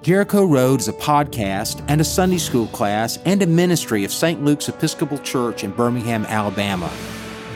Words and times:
Jericho 0.00 0.44
Road 0.44 0.78
is 0.78 0.86
a 0.86 0.92
podcast 0.92 1.84
and 1.88 2.00
a 2.00 2.04
Sunday 2.04 2.38
school 2.38 2.68
class 2.68 3.18
and 3.24 3.42
a 3.42 3.46
ministry 3.48 4.04
of 4.04 4.12
St. 4.12 4.44
Luke's 4.44 4.68
Episcopal 4.68 5.18
Church 5.18 5.64
in 5.64 5.72
Birmingham, 5.72 6.24
Alabama. 6.26 6.88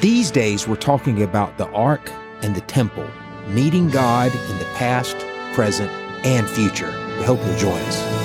These 0.00 0.32
days, 0.32 0.66
we're 0.66 0.75
talking 0.75 1.23
about 1.23 1.57
the 1.57 1.68
Ark 1.68 2.11
and 2.43 2.57
the 2.57 2.61
Temple, 2.62 3.09
meeting 3.46 3.89
God 3.89 4.34
in 4.34 4.59
the 4.59 4.68
past, 4.75 5.16
present, 5.55 5.91
and 6.27 6.48
future. 6.50 6.91
We 7.18 7.25
hope 7.25 7.39
you'll 7.46 7.59
join 7.59 7.80
us. 7.82 8.21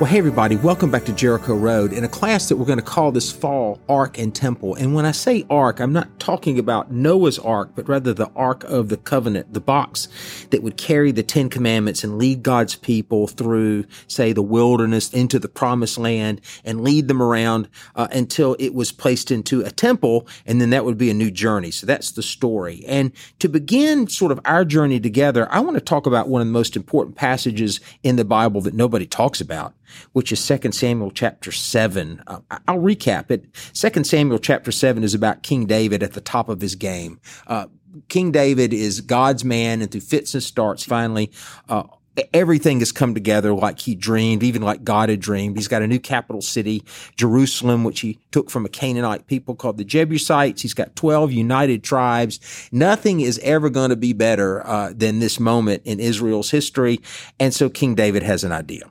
Well, 0.00 0.08
hey, 0.08 0.16
everybody, 0.16 0.56
welcome 0.56 0.90
back 0.90 1.04
to 1.04 1.12
Jericho 1.12 1.54
Road 1.54 1.92
in 1.92 2.04
a 2.04 2.08
class 2.08 2.48
that 2.48 2.56
we're 2.56 2.64
going 2.64 2.78
to 2.78 2.82
call 2.82 3.12
this 3.12 3.30
fall 3.30 3.78
Ark 3.86 4.16
and 4.16 4.34
Temple. 4.34 4.74
And 4.76 4.94
when 4.94 5.04
I 5.04 5.10
say 5.10 5.44
Ark, 5.50 5.78
I'm 5.78 5.92
not 5.92 6.18
talking 6.18 6.58
about 6.58 6.90
Noah's 6.90 7.38
Ark, 7.38 7.72
but 7.74 7.86
rather 7.86 8.14
the 8.14 8.30
Ark 8.34 8.64
of 8.64 8.88
the 8.88 8.96
Covenant, 8.96 9.52
the 9.52 9.60
box 9.60 10.08
that 10.52 10.62
would 10.62 10.78
carry 10.78 11.12
the 11.12 11.22
Ten 11.22 11.50
Commandments 11.50 12.02
and 12.02 12.16
lead 12.16 12.42
God's 12.42 12.76
people 12.76 13.26
through, 13.26 13.84
say, 14.06 14.32
the 14.32 14.40
wilderness 14.40 15.12
into 15.12 15.38
the 15.38 15.50
promised 15.50 15.98
land 15.98 16.40
and 16.64 16.80
lead 16.80 17.06
them 17.06 17.20
around 17.20 17.68
uh, 17.94 18.08
until 18.10 18.56
it 18.58 18.72
was 18.72 18.92
placed 18.92 19.30
into 19.30 19.60
a 19.60 19.70
temple. 19.70 20.26
And 20.46 20.62
then 20.62 20.70
that 20.70 20.86
would 20.86 20.96
be 20.96 21.10
a 21.10 21.14
new 21.14 21.30
journey. 21.30 21.72
So 21.72 21.84
that's 21.84 22.12
the 22.12 22.22
story. 22.22 22.84
And 22.88 23.12
to 23.40 23.50
begin 23.50 24.08
sort 24.08 24.32
of 24.32 24.40
our 24.46 24.64
journey 24.64 24.98
together, 24.98 25.46
I 25.52 25.60
want 25.60 25.74
to 25.74 25.82
talk 25.82 26.06
about 26.06 26.30
one 26.30 26.40
of 26.40 26.46
the 26.46 26.54
most 26.54 26.74
important 26.74 27.16
passages 27.16 27.80
in 28.02 28.16
the 28.16 28.24
Bible 28.24 28.62
that 28.62 28.72
nobody 28.72 29.06
talks 29.06 29.42
about 29.42 29.74
which 30.12 30.32
is 30.32 30.46
2 30.46 30.72
Samuel 30.72 31.10
chapter 31.10 31.52
7. 31.52 32.22
Uh, 32.26 32.40
I'll 32.68 32.78
recap 32.78 33.30
it. 33.30 33.52
2 33.74 34.04
Samuel 34.04 34.38
chapter 34.38 34.72
7 34.72 35.04
is 35.04 35.14
about 35.14 35.42
King 35.42 35.66
David 35.66 36.02
at 36.02 36.12
the 36.12 36.20
top 36.20 36.48
of 36.48 36.60
his 36.60 36.74
game. 36.74 37.20
Uh, 37.46 37.66
King 38.08 38.30
David 38.32 38.72
is 38.72 39.00
God's 39.00 39.44
man, 39.44 39.82
and 39.82 39.90
through 39.90 40.02
fits 40.02 40.34
and 40.34 40.42
starts, 40.42 40.84
finally, 40.84 41.30
uh, 41.68 41.84
everything 42.32 42.80
has 42.80 42.92
come 42.92 43.14
together 43.14 43.54
like 43.54 43.80
he 43.80 43.94
dreamed, 43.94 44.42
even 44.42 44.62
like 44.62 44.84
God 44.84 45.08
had 45.08 45.20
dreamed. 45.20 45.56
He's 45.56 45.68
got 45.68 45.82
a 45.82 45.86
new 45.86 45.98
capital 45.98 46.42
city, 46.42 46.82
Jerusalem, 47.16 47.84
which 47.84 48.00
he 48.00 48.18
took 48.30 48.50
from 48.50 48.64
a 48.64 48.68
Canaanite 48.68 49.26
people 49.26 49.54
called 49.54 49.78
the 49.78 49.84
Jebusites. 49.84 50.62
He's 50.62 50.74
got 50.74 50.96
12 50.96 51.32
united 51.32 51.84
tribes. 51.84 52.68
Nothing 52.72 53.20
is 53.20 53.38
ever 53.42 53.70
going 53.70 53.90
to 53.90 53.96
be 53.96 54.12
better 54.12 54.66
uh, 54.66 54.92
than 54.94 55.20
this 55.20 55.40
moment 55.40 55.82
in 55.84 56.00
Israel's 56.00 56.50
history. 56.50 57.00
And 57.38 57.54
so 57.54 57.68
King 57.68 57.94
David 57.94 58.22
has 58.22 58.44
an 58.44 58.52
idea. 58.52 58.90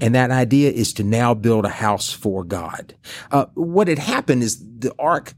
And 0.00 0.14
that 0.14 0.30
idea 0.30 0.70
is 0.70 0.92
to 0.94 1.04
now 1.04 1.34
build 1.34 1.64
a 1.64 1.70
house 1.70 2.12
for 2.12 2.44
God. 2.44 2.94
Uh, 3.30 3.46
what 3.54 3.88
had 3.88 3.98
happened 3.98 4.42
is 4.42 4.58
the 4.58 4.94
ark 4.98 5.34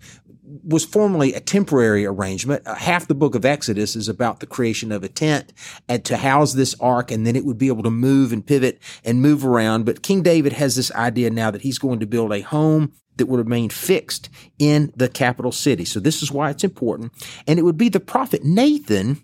was 0.65 0.85
formerly 0.85 1.35
a 1.35 1.41
temporary 1.41 2.07
arrangement. 2.07 2.67
Uh, 2.67 2.75
half 2.75 3.07
the 3.07 3.15
book 3.15 3.35
of 3.35 3.45
Exodus 3.45 3.95
is 3.95 4.09
about 4.09 4.41
the 4.41 4.47
creation 4.47 4.93
of 4.93 5.05
a 5.05 5.09
tent 5.09 5.53
and 5.89 6.05
to 6.05 6.17
house 6.17 6.55
this 6.55 6.75
ark, 6.81 7.11
and 7.11 7.27
then 7.27 7.37
it 7.37 7.45
would 7.45 7.59
be 7.59 7.69
able 7.69 7.83
to 7.83 7.91
move 7.91 8.33
and 8.33 8.47
pivot 8.47 8.81
and 9.05 9.21
move 9.21 9.45
around. 9.45 9.85
But 9.85 10.03
King 10.03 10.23
David 10.23 10.55
has 10.55 10.77
this 10.77 10.91
idea 10.93 11.31
now 11.31 11.51
that 11.51 11.63
he's 11.63 11.79
going 11.79 12.01
to 12.01 12.07
build 12.07 12.33
a 12.33 12.41
home 12.41 12.93
that 13.17 13.27
would 13.27 13.39
remain 13.39 13.69
fixed 13.69 14.31
in 14.59 14.93
the 14.97 15.09
capital 15.09 15.53
city. 15.53 15.85
So 15.85 16.01
this 16.01 16.23
is 16.23 16.33
why 16.33 16.51
it's 16.51 16.65
important. 16.65 17.13
And 17.47 17.59
it 17.59 17.63
would 17.63 17.79
be 17.79 17.89
the 17.89 18.01
prophet 18.01 18.45
Nathan 18.45 19.23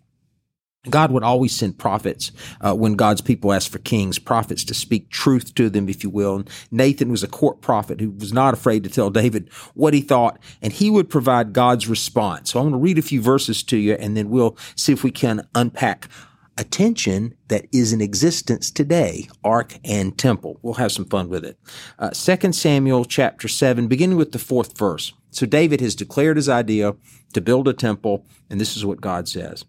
God 0.90 1.10
would 1.10 1.22
always 1.22 1.54
send 1.54 1.78
prophets 1.78 2.30
uh, 2.60 2.74
when 2.74 2.94
God's 2.94 3.20
people 3.20 3.52
asked 3.52 3.70
for 3.70 3.78
kings, 3.78 4.18
prophets 4.18 4.64
to 4.64 4.74
speak 4.74 5.10
truth 5.10 5.54
to 5.54 5.70
them, 5.70 5.88
if 5.88 6.04
you 6.04 6.10
will. 6.10 6.36
And 6.36 6.50
Nathan 6.70 7.10
was 7.10 7.22
a 7.22 7.28
court 7.28 7.60
prophet 7.60 8.00
who 8.00 8.10
was 8.10 8.32
not 8.32 8.54
afraid 8.54 8.84
to 8.84 8.90
tell 8.90 9.10
David 9.10 9.50
what 9.74 9.94
he 9.94 10.00
thought, 10.00 10.38
and 10.60 10.72
he 10.72 10.90
would 10.90 11.08
provide 11.08 11.52
God's 11.52 11.88
response. 11.88 12.50
So 12.50 12.60
I'm 12.60 12.66
going 12.66 12.72
to 12.72 12.78
read 12.78 12.98
a 12.98 13.02
few 13.02 13.22
verses 13.22 13.62
to 13.64 13.76
you, 13.76 13.94
and 13.94 14.16
then 14.16 14.28
we'll 14.28 14.56
see 14.76 14.92
if 14.92 15.02
we 15.02 15.10
can 15.10 15.46
unpack 15.54 16.08
a 16.56 16.64
tension 16.64 17.34
that 17.48 17.66
is 17.72 17.92
in 17.92 18.00
existence 18.00 18.70
today, 18.70 19.28
ark 19.42 19.74
and 19.84 20.16
temple. 20.16 20.58
We'll 20.62 20.74
have 20.74 20.92
some 20.92 21.06
fun 21.06 21.28
with 21.28 21.44
it. 21.44 21.58
Uh, 21.98 22.10
2 22.10 22.52
Samuel 22.52 23.04
chapter 23.04 23.48
7, 23.48 23.88
beginning 23.88 24.16
with 24.16 24.32
the 24.32 24.38
fourth 24.38 24.78
verse. 24.78 25.12
So 25.30 25.46
David 25.46 25.80
has 25.80 25.96
declared 25.96 26.36
his 26.36 26.48
idea 26.48 26.94
to 27.32 27.40
build 27.40 27.66
a 27.66 27.72
temple, 27.72 28.24
and 28.48 28.60
this 28.60 28.76
is 28.76 28.84
what 28.84 29.00
God 29.00 29.28
says. 29.28 29.64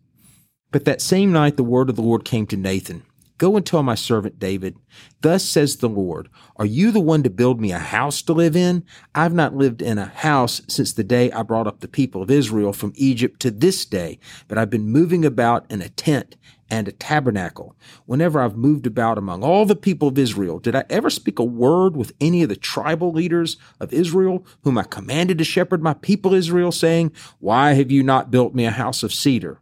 But 0.75 0.83
that 0.83 1.01
same 1.01 1.31
night 1.31 1.55
the 1.55 1.63
word 1.63 1.89
of 1.89 1.95
the 1.95 2.01
Lord 2.01 2.25
came 2.25 2.45
to 2.47 2.57
Nathan. 2.57 3.03
Go 3.37 3.55
and 3.55 3.65
tell 3.65 3.81
my 3.81 3.95
servant 3.95 4.39
David, 4.39 4.75
Thus 5.21 5.45
says 5.45 5.77
the 5.77 5.87
Lord, 5.87 6.27
Are 6.57 6.65
you 6.65 6.91
the 6.91 6.99
one 6.99 7.23
to 7.23 7.29
build 7.29 7.61
me 7.61 7.71
a 7.71 7.79
house 7.79 8.21
to 8.23 8.33
live 8.33 8.57
in? 8.57 8.83
I've 9.15 9.33
not 9.33 9.55
lived 9.55 9.81
in 9.81 9.97
a 9.97 10.07
house 10.07 10.61
since 10.67 10.91
the 10.91 11.05
day 11.05 11.31
I 11.31 11.43
brought 11.43 11.65
up 11.65 11.79
the 11.79 11.87
people 11.87 12.21
of 12.21 12.29
Israel 12.29 12.73
from 12.73 12.91
Egypt 12.97 13.39
to 13.39 13.51
this 13.51 13.85
day, 13.85 14.19
but 14.49 14.57
I've 14.57 14.69
been 14.69 14.89
moving 14.89 15.23
about 15.23 15.65
in 15.71 15.81
a 15.81 15.87
tent 15.87 16.35
and 16.69 16.89
a 16.89 16.91
tabernacle. 16.91 17.77
Whenever 18.05 18.41
I've 18.41 18.57
moved 18.57 18.85
about 18.85 19.17
among 19.17 19.45
all 19.45 19.65
the 19.65 19.77
people 19.77 20.09
of 20.09 20.19
Israel, 20.19 20.59
did 20.59 20.75
I 20.75 20.83
ever 20.89 21.09
speak 21.09 21.39
a 21.39 21.45
word 21.45 21.95
with 21.95 22.11
any 22.19 22.43
of 22.43 22.49
the 22.49 22.57
tribal 22.57 23.13
leaders 23.13 23.55
of 23.79 23.93
Israel, 23.93 24.45
whom 24.65 24.77
I 24.77 24.83
commanded 24.83 25.37
to 25.37 25.45
shepherd 25.45 25.81
my 25.81 25.93
people 25.93 26.33
Israel, 26.33 26.73
saying, 26.73 27.13
Why 27.39 27.75
have 27.75 27.91
you 27.91 28.03
not 28.03 28.29
built 28.29 28.53
me 28.53 28.65
a 28.65 28.71
house 28.71 29.03
of 29.03 29.13
cedar? 29.13 29.61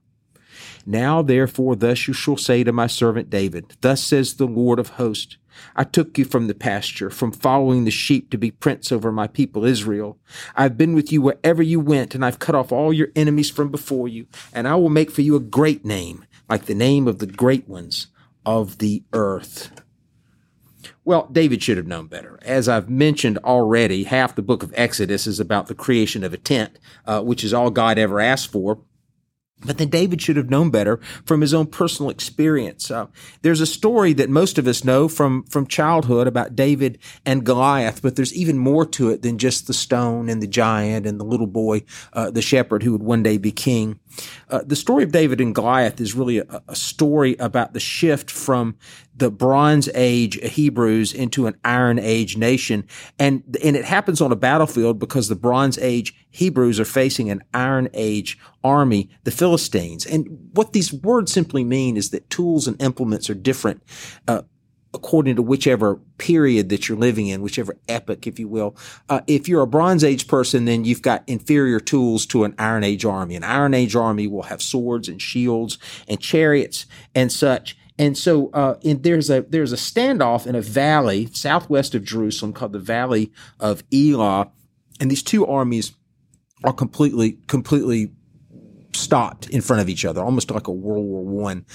Now 0.86 1.22
therefore 1.22 1.76
thus 1.76 2.08
you 2.08 2.14
shall 2.14 2.38
say 2.38 2.64
to 2.64 2.72
my 2.72 2.88
servant 2.88 3.30
David, 3.30 3.76
Thus 3.82 4.04
says 4.04 4.36
the 4.36 4.46
Lord 4.46 4.80
of 4.80 4.90
hosts, 4.90 5.38
I 5.76 5.84
took 5.84 6.18
you 6.18 6.26
from 6.26 6.48
the 6.48 6.56
pasture, 6.56 7.10
from 7.10 7.32
following 7.32 7.86
the 7.86 7.92
sheep 7.92 8.30
to 8.32 8.38
be 8.38 8.52
prince 8.52 8.92
over 8.92 9.12
my 9.12 9.28
people 9.28 9.66
Israel. 9.66 10.18
I've 10.56 10.78
been 10.78 10.94
with 10.94 11.12
you 11.12 11.22
wherever 11.22 11.62
you 11.62 11.80
went, 11.80 12.16
and 12.16 12.26
I've 12.26 12.40
cut 12.40 12.56
off 12.56 12.72
all 12.72 12.92
your 12.92 13.10
enemies 13.16 13.50
from 13.50 13.70
before 13.70 14.08
you, 14.08 14.28
and 14.52 14.68
I 14.68 14.76
will 14.76 14.90
make 14.90 15.12
for 15.12 15.22
you 15.22 15.36
a 15.36 15.42
great 15.42 15.86
name, 15.86 16.26
like 16.50 16.66
the 16.66 16.74
name 16.74 17.08
of 17.08 17.20
the 17.20 17.28
great 17.28 17.68
ones 17.70 18.08
of 18.46 18.80
the 18.80 19.04
earth. 19.14 19.72
Well, 21.06 21.28
David 21.32 21.62
should 21.62 21.78
have 21.78 21.88
known 21.88 22.08
better. 22.08 22.40
As 22.42 22.68
I've 22.70 22.90
mentioned 22.90 23.38
already, 23.40 24.06
half 24.06 24.36
the 24.36 24.42
book 24.42 24.64
of 24.64 24.74
Exodus 24.76 25.28
is 25.28 25.40
about 25.40 25.68
the 25.68 25.76
creation 25.76 26.24
of 26.24 26.34
a 26.34 26.38
tent, 26.38 26.80
uh, 27.06 27.22
which 27.22 27.44
is 27.44 27.54
all 27.54 27.70
God 27.70 27.98
ever 27.98 28.20
asked 28.20 28.52
for. 28.52 28.80
But 29.66 29.78
then 29.78 29.90
David 29.90 30.22
should 30.22 30.36
have 30.36 30.50
known 30.50 30.72
better 30.72 31.00
from 31.26 31.42
his 31.42 31.54
own 31.54 31.68
personal 31.68 32.10
experience. 32.10 32.92
Uh, 32.92 33.08
there's 33.44 33.62
a 33.62 33.66
story 33.66 34.14
that 34.14 34.30
most 34.30 34.58
of 34.58 34.68
us 34.68 34.84
know 34.84 35.08
from, 35.08 35.44
from 35.44 35.68
childhood 35.68 36.28
about 36.28 36.56
David 36.56 37.00
and 37.26 37.46
Goliath, 37.46 38.02
but 38.02 38.16
there's 38.16 38.34
even 38.34 38.58
more 38.58 38.86
to 38.88 39.10
it 39.10 39.22
than 39.22 39.38
just 39.38 39.68
the 39.68 39.74
stone 39.74 40.28
and 40.28 40.42
the 40.42 40.48
giant 40.48 41.06
and 41.06 41.20
the 41.20 41.24
little 41.24 41.48
boy, 41.48 41.84
uh, 42.12 42.30
the 42.30 42.42
shepherd 42.42 42.84
who 42.84 42.92
would 42.92 43.04
one 43.04 43.24
day 43.24 43.38
be 43.38 43.52
king. 43.52 44.00
Uh, 44.50 44.62
the 44.66 44.76
story 44.76 45.04
of 45.04 45.12
David 45.12 45.42
and 45.42 45.56
Goliath 45.56 46.00
is 46.00 46.14
really 46.14 46.40
a, 46.40 46.62
a, 46.68 46.76
story 46.76 47.36
about 47.38 47.74
the 47.74 47.80
shift 47.80 48.30
from 48.30 48.76
the 49.16 49.30
Bronze 49.30 49.90
Age 49.94 50.40
Hebrews 50.42 51.14
into 51.14 51.48
an 51.48 51.56
Iron 51.64 52.00
Age 52.00 52.38
nation, 52.38 52.86
and 53.20 53.44
and 53.64 53.76
it 53.76 53.86
happens 53.86 54.22
on 54.22 54.32
a 54.32 54.36
battlefield 54.36 55.00
because 55.00 55.28
the 55.28 55.36
Bronze 55.36 55.78
Age 55.78 56.16
Hebrews 56.30 56.80
are 56.80 56.86
facing 56.86 57.30
an 57.30 57.44
Iron 57.54 57.90
Age 57.94 58.40
army, 58.64 59.10
the 59.24 59.32
Philistines. 59.32 60.06
And 60.06 60.50
what 60.54 60.74
these 60.74 60.92
words 60.92 61.32
simply 61.32 61.64
mean 61.64 61.98
is 61.98 62.10
that 62.10 62.30
tools 62.30 62.68
and 62.68 62.82
implements 62.82 63.30
are 63.30 63.36
different. 63.36 63.84
Uh, 64.28 64.42
according 64.94 65.36
to 65.36 65.42
whichever 65.42 65.96
period 66.18 66.70
that 66.70 66.88
you're 66.88 66.98
living 66.98 67.28
in, 67.28 67.42
whichever 67.42 67.76
epoch, 67.90 68.28
if 68.28 68.38
you 68.38 68.48
will. 68.48 68.76
Uh, 69.10 69.22
if 69.28 69.48
you're 69.48 69.64
a 69.64 69.68
Bronze 69.68 70.04
Age 70.04 70.28
person, 70.28 70.66
then 70.66 70.86
you've 70.86 71.02
got 71.02 71.24
inferior 71.28 71.80
tools 71.80 72.26
to 72.28 72.44
an 72.44 72.54
Iron 72.60 72.84
Age 72.84 73.04
army. 73.04 73.36
An 73.36 73.44
Iron 73.44 73.74
Age 73.74 73.96
army 73.96 74.28
will 74.28 74.44
have 74.44 74.62
swords 74.62 75.10
and 75.10 75.22
shields 75.22 75.78
and 76.08 76.20
chariots 76.20 76.86
and 77.16 77.32
such. 77.32 77.76
And 77.98 78.18
so 78.18 78.50
uh, 78.52 78.76
there's 78.84 79.30
a 79.30 79.42
there's 79.42 79.72
a 79.72 79.78
standoff 79.78 80.48
in 80.48 80.56
a 80.56 80.62
valley 80.62 81.30
southwest 81.32 81.94
of 81.94 82.04
Jerusalem 82.04 82.54
called 82.54 82.74
the 82.74 82.80
Valley 82.80 83.32
of 83.60 83.84
Elah, 83.94 84.52
and 85.00 85.12
these 85.12 85.24
two 85.24 85.46
armies 85.46 85.94
are 86.64 86.74
completely 86.74 87.38
completely 87.48 88.12
stopped 88.96 89.50
in 89.50 89.62
front 89.62 89.82
of 89.82 89.90
each 89.90 90.06
other, 90.06 90.22
almost 90.22 90.52
like 90.52 90.68
a 90.68 90.72
World 90.72 91.06
War 91.06 91.24
One 91.24 91.66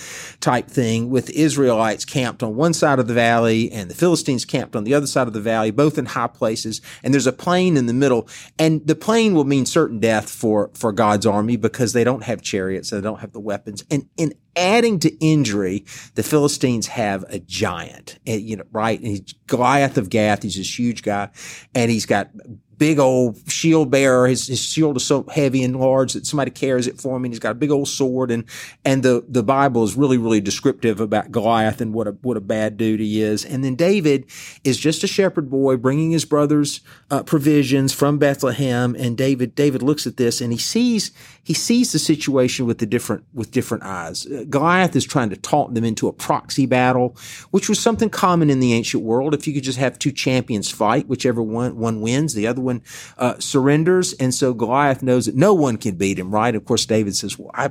type 0.41 0.69
thing, 0.69 1.11
with 1.11 1.31
Israelites 1.31 2.05
camped 2.05 2.43
on 2.43 2.57
one 2.57 2.75
side 2.75 2.99
of 2.99 3.09
the 3.09 3.15
valley 3.15 3.71
and 3.71 3.91
the 3.91 3.95
Philistines 3.95 4.45
camped 4.45 4.77
on 4.77 4.85
the 4.85 4.95
other 4.95 5.07
side 5.07 5.27
of 5.27 5.33
the 5.33 5.41
valley, 5.41 5.71
both 5.71 5.99
in 5.99 6.07
high 6.07 6.27
places. 6.27 6.81
And 7.03 7.13
there's 7.13 7.27
a 7.27 7.33
plain 7.33 7.77
in 7.77 7.87
the 7.87 7.95
middle, 7.95 8.29
and 8.59 8.87
the 8.87 8.95
plain 8.95 9.35
will 9.35 9.45
mean 9.45 9.67
certain 9.67 10.01
death 10.01 10.29
for 10.29 10.71
for 10.75 10.93
God's 10.93 11.27
army 11.27 11.57
because 11.57 11.93
they 11.93 12.05
don't 12.05 12.25
have 12.25 12.43
chariots, 12.43 12.91
they 12.91 13.01
don't 13.01 13.21
have 13.21 13.33
the 13.33 13.41
weapons, 13.41 13.85
and 13.91 14.09
in 14.17 14.35
adding 14.59 14.99
to 14.99 15.17
injury, 15.25 15.85
the 16.15 16.23
Philistines 16.23 16.89
have 16.89 17.25
a 17.29 17.39
giant, 17.39 18.19
eh, 18.27 18.37
you 18.37 18.57
know, 18.57 18.65
right? 18.73 18.99
And 18.99 19.09
he's 19.09 19.35
Goliath 19.47 19.97
of 19.97 20.11
Gath. 20.11 20.43
He's 20.43 20.57
this 20.57 20.79
huge 20.79 21.03
guy, 21.03 21.31
and 21.75 21.91
he's 21.91 22.07
got 22.07 22.31
big 22.79 22.99
old 22.99 23.37
shield 23.51 23.91
bearer. 23.91 24.27
His, 24.29 24.47
his 24.47 24.63
shield 24.63 24.97
is 24.97 25.05
so 25.05 25.25
heavy 25.25 25.63
and 25.63 25.79
large 25.79 26.13
that 26.15 26.27
somebody 26.27 26.51
carries 26.51 26.87
it 26.87 27.01
for 27.01 27.17
him. 27.17 27.25
And 27.25 27.35
he's 27.35 27.41
got 27.41 27.53
a 27.53 27.55
big 27.55 27.71
old 27.71 27.89
sword. 27.89 28.31
And, 28.31 28.45
and 28.85 29.03
the, 29.03 29.25
the 29.29 29.43
Bible 29.43 29.85
is 29.85 29.97
really, 29.97 30.19
really 30.19 30.41
descriptive 30.41 31.01
about 31.01 31.33
Goliath 31.33 31.81
and 31.81 31.93
what 31.93 32.07
a, 32.07 32.13
what 32.23 32.37
a 32.37 32.41
bad 32.41 32.77
dude 32.77 33.01
he 33.01 33.21
is. 33.21 33.45
And 33.45 33.65
then 33.65 33.75
David 33.75 34.27
is 34.65 34.79
just 34.79 35.05
a 35.05 35.07
shepherd 35.07 35.51
boy 35.51 35.77
bringing 35.77 36.13
his 36.13 36.25
brothers 36.25 36.81
uh, 37.11 37.23
provisions 37.23 37.93
from 37.93 38.19
Bethlehem. 38.19 38.95
And 38.99 39.17
David, 39.17 39.55
David 39.55 39.83
looks 39.83 40.07
at 40.07 40.17
this 40.17 40.41
and 40.41 40.53
he 40.53 40.59
sees, 40.59 41.11
he 41.49 41.55
sees 41.55 41.93
the 41.93 41.99
situation 41.99 42.67
with 42.67 42.77
the 42.77 42.85
different, 42.85 43.25
with 43.33 43.53
different 43.53 43.83
eyes. 43.83 44.27
Uh, 44.27 44.45
Goliath 44.51 44.95
is 44.95 45.07
trying 45.07 45.31
to 45.31 45.37
taunt 45.39 45.75
them 45.75 45.83
into 45.83 46.07
a 46.07 46.13
proxy 46.13 46.67
battle, 46.67 47.17
which 47.53 47.71
was 47.71 47.81
something 47.81 48.11
common 48.11 48.51
in 48.51 48.61
the 48.61 48.75
ancient 48.75 49.03
world. 49.03 49.33
If 49.33 49.47
you 49.47 49.55
could 49.55 49.63
just 49.63 49.79
have 49.79 49.99
two 49.99 50.13
champions 50.13 50.71
fight, 50.71 51.09
whichever 51.09 51.43
one, 51.43 51.79
one 51.79 52.03
wins, 52.03 52.35
the 52.35 52.47
other 52.47 52.61
one 52.61 52.83
uh, 53.17 53.39
surrenders. 53.39 54.13
And 54.13 54.35
so 54.35 54.53
Goliath 54.53 55.03
knows 55.03 55.25
that 55.25 55.37
no 55.37 55.55
one 55.55 55.79
can 55.79 55.97
beat 55.97 56.19
him, 56.19 56.31
right? 56.35 56.55
Of 56.55 56.67
course, 56.67 56.85
David 56.85 57.17
says, 57.17 57.39
well, 57.39 57.51
I, 57.55 57.71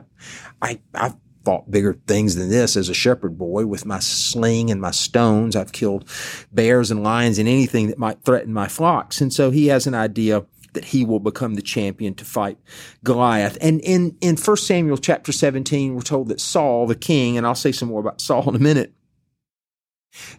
I, 0.60 0.80
I've 0.96 1.16
fought 1.46 1.70
bigger 1.70 1.94
things 2.08 2.34
than 2.34 2.50
this 2.50 2.76
as 2.76 2.90
a 2.90 2.96
shepherd 2.96 3.38
boy 3.38 3.68
with 3.68 3.86
my 3.86 4.00
sling 4.00 4.72
and 4.72 4.82
my 4.82 4.90
stones. 4.90 5.56
I've 5.56 5.72
killed 5.72 6.10
bears 6.52 6.90
and 6.90 7.04
lions 7.04 7.38
and 7.38 7.48
anything 7.48 7.90
that 7.90 8.00
might 8.00 8.24
threaten 8.24 8.52
my 8.52 8.68
flocks. 8.68 9.22
And 9.22 9.32
so 9.32 9.52
he 9.52 9.68
has 9.68 9.86
an 9.86 9.94
idea 9.94 10.48
that 10.78 10.86
he 10.86 11.04
will 11.04 11.20
become 11.20 11.56
the 11.56 11.62
champion 11.64 12.14
to 12.14 12.24
fight 12.24 12.60
Goliath. 13.04 13.58
And 13.60 13.82
in, 13.82 14.16
in 14.22 14.38
1 14.38 14.58
Samuel 14.58 14.98
chapter 14.98 15.32
17, 15.32 15.96
we're 15.96 16.02
told 16.02 16.28
that 16.28 16.40
Saul, 16.40 16.86
the 16.86 16.94
king, 16.94 17.36
and 17.36 17.48
I'll 17.48 17.56
say 17.56 17.72
some 17.72 17.90
more 17.90 18.00
about 18.00 18.22
Saul 18.22 18.48
in 18.48 18.56
a 18.56 18.60
minute, 18.60 18.94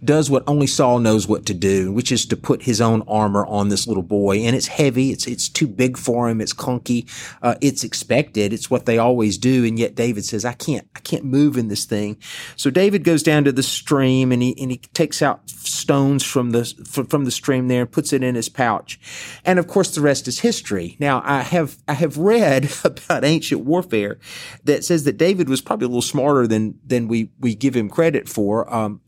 does 0.05 0.31
what 0.31 0.45
only 0.47 0.67
Saul 0.67 0.99
knows 0.99 1.27
what 1.27 1.47
to 1.47 1.55
do, 1.55 1.93
which 1.93 2.13
is 2.13 2.27
to 2.27 2.37
put 2.37 2.63
his 2.63 2.81
own 2.81 3.03
armor 3.09 3.45
on 3.47 3.69
this 3.69 3.87
little 3.87 4.03
boy. 4.03 4.39
And 4.39 4.55
it's 4.55 4.67
heavy. 4.67 5.11
It's, 5.11 5.27
it's 5.27 5.49
too 5.49 5.67
big 5.67 5.97
for 5.97 6.29
him. 6.29 6.41
It's 6.41 6.53
clunky. 6.53 7.09
Uh, 7.43 7.57
it's 7.61 7.85
expected. 7.85 8.53
It's 8.53 8.71
what 8.71 8.87
they 8.87 8.99
always 8.99 9.39
do. 9.39 9.65
And 9.65 9.79
yet 9.79 9.95
David 9.95 10.25
says, 10.25 10.45
I 10.45 10.53
can't, 10.53 10.87
I 10.95 11.01
can't 11.01 11.25
move 11.25 11.57
in 11.57 11.69
this 11.69 11.85
thing. 11.85 12.19
So 12.57 12.71
David 12.71 13.05
goes 13.05 13.23
down 13.23 13.45
to 13.45 13.53
the 13.53 13.63
stream 13.63 14.33
and 14.33 14.43
he, 14.43 14.61
and 14.61 14.71
he 14.71 14.79
takes 14.79 15.23
out 15.23 15.49
stones 15.49 16.25
from 16.25 16.51
the, 16.51 16.65
from 17.09 17.25
the 17.25 17.31
stream 17.31 17.69
there 17.69 17.83
and 17.83 17.93
puts 17.93 18.13
it 18.13 18.23
in 18.23 18.35
his 18.35 18.49
pouch. 18.49 18.99
And 19.45 19.59
of 19.59 19.69
course, 19.69 19.95
the 19.95 20.01
rest 20.01 20.29
is 20.29 20.41
history. 20.41 20.97
Now, 20.99 21.23
I 21.25 21.43
have, 21.43 21.77
I 21.87 21.95
have 21.95 22.17
read 22.19 22.71
about 22.85 23.25
ancient 23.25 23.63
warfare 23.63 24.19
that 24.65 24.85
says 24.85 25.05
that 25.05 25.17
David 25.17 25.49
was 25.49 25.61
probably 25.61 25.87
a 25.87 25.89
little 25.89 26.03
smarter 26.03 26.47
than, 26.47 26.79
than 26.85 27.09
we, 27.09 27.31
we 27.39 27.55
give 27.55 27.77
him 27.77 27.89
credit 27.89 28.29
for. 28.29 28.73
Um, 28.73 29.01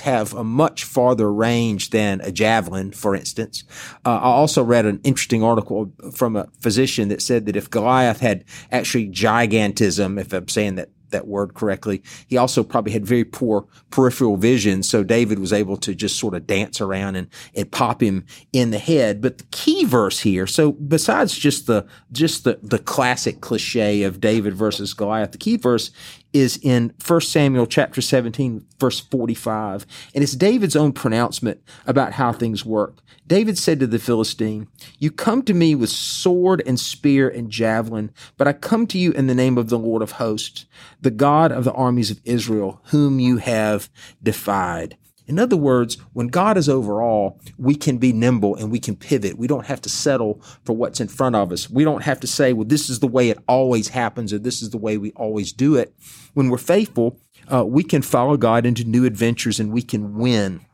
have 0.00 0.34
a 0.34 0.44
much 0.44 0.84
farther 0.84 1.32
range 1.32 1.90
than 1.90 2.20
a 2.22 2.30
javelin, 2.30 2.92
for 2.92 3.14
instance. 3.14 3.64
Uh, 4.04 4.16
I 4.16 4.24
also 4.24 4.62
read 4.62 4.86
an 4.86 5.00
interesting 5.04 5.42
article 5.42 5.92
from 6.14 6.36
a 6.36 6.48
physician 6.60 7.08
that 7.08 7.22
said 7.22 7.46
that 7.46 7.56
if 7.56 7.70
Goliath 7.70 8.20
had 8.20 8.44
actually 8.70 9.08
gigantism, 9.08 10.20
if 10.20 10.32
I'm 10.32 10.48
saying 10.48 10.76
that 10.76 10.90
that 11.10 11.26
word 11.26 11.54
correctly. 11.54 12.02
He 12.26 12.36
also 12.36 12.62
probably 12.62 12.92
had 12.92 13.06
very 13.06 13.24
poor 13.24 13.66
peripheral 13.90 14.36
vision. 14.36 14.82
So 14.82 15.02
David 15.02 15.38
was 15.38 15.52
able 15.52 15.76
to 15.78 15.94
just 15.94 16.18
sort 16.18 16.34
of 16.34 16.46
dance 16.46 16.80
around 16.80 17.16
and, 17.16 17.28
and 17.54 17.70
pop 17.70 18.02
him 18.02 18.26
in 18.52 18.70
the 18.70 18.78
head. 18.78 19.20
But 19.20 19.38
the 19.38 19.44
key 19.50 19.84
verse 19.84 20.20
here, 20.20 20.46
so 20.46 20.72
besides 20.72 21.36
just 21.36 21.66
the, 21.66 21.86
just 22.12 22.44
the, 22.44 22.58
the 22.62 22.78
classic 22.78 23.40
cliche 23.40 24.02
of 24.02 24.20
David 24.20 24.54
versus 24.54 24.94
Goliath, 24.94 25.32
the 25.32 25.38
key 25.38 25.56
verse 25.56 25.90
is 26.32 26.58
in 26.62 26.92
1 27.04 27.20
Samuel 27.22 27.66
chapter 27.66 28.00
17, 28.00 28.66
verse 28.78 29.00
45. 29.00 29.86
And 30.14 30.22
it's 30.22 30.34
David's 30.34 30.76
own 30.76 30.92
pronouncement 30.92 31.62
about 31.86 32.14
how 32.14 32.32
things 32.32 32.64
work. 32.64 32.98
David 33.26 33.58
said 33.58 33.80
to 33.80 33.86
the 33.86 33.98
Philistine, 33.98 34.68
You 34.98 35.10
come 35.10 35.42
to 35.42 35.54
me 35.54 35.74
with 35.74 35.90
sword 35.90 36.62
and 36.66 36.80
spear 36.80 37.28
and 37.28 37.50
javelin, 37.50 38.10
but 38.36 38.48
I 38.48 38.52
come 38.52 38.86
to 38.88 38.98
you 38.98 39.12
in 39.12 39.26
the 39.26 39.34
name 39.34 39.58
of 39.58 39.68
the 39.68 39.78
Lord 39.78 40.02
of 40.02 40.12
hosts, 40.12 40.66
the 41.00 41.10
God 41.10 41.52
of 41.52 41.64
the 41.64 41.72
armies 41.72 42.10
of 42.10 42.20
Israel, 42.24 42.80
whom 42.86 43.20
you 43.20 43.36
have 43.36 43.90
defied. 44.22 44.96
In 45.28 45.38
other 45.38 45.56
words, 45.56 45.96
when 46.14 46.28
God 46.28 46.56
is 46.56 46.68
over 46.68 47.02
all, 47.02 47.38
we 47.58 47.74
can 47.74 47.98
be 47.98 48.12
nimble 48.12 48.56
and 48.56 48.72
we 48.72 48.80
can 48.80 48.96
pivot. 48.96 49.38
We 49.38 49.46
don't 49.46 49.66
have 49.66 49.82
to 49.82 49.88
settle 49.88 50.40
for 50.64 50.74
what's 50.74 51.00
in 51.00 51.08
front 51.08 51.36
of 51.36 51.52
us. 51.52 51.68
We 51.68 51.84
don't 51.84 52.02
have 52.02 52.18
to 52.20 52.26
say, 52.26 52.54
well, 52.54 52.66
this 52.66 52.88
is 52.88 53.00
the 53.00 53.06
way 53.06 53.28
it 53.28 53.38
always 53.46 53.88
happens 53.88 54.32
or 54.32 54.38
this 54.38 54.62
is 54.62 54.70
the 54.70 54.78
way 54.78 54.96
we 54.96 55.12
always 55.12 55.52
do 55.52 55.76
it. 55.76 55.94
When 56.32 56.48
we're 56.48 56.58
faithful, 56.58 57.20
uh, 57.52 57.64
we 57.66 57.84
can 57.84 58.02
follow 58.02 58.36
God 58.36 58.64
into 58.64 58.84
new 58.84 59.04
adventures 59.04 59.60
and 59.60 59.70
we 59.70 59.82
can 59.82 60.16
win. 60.16 60.64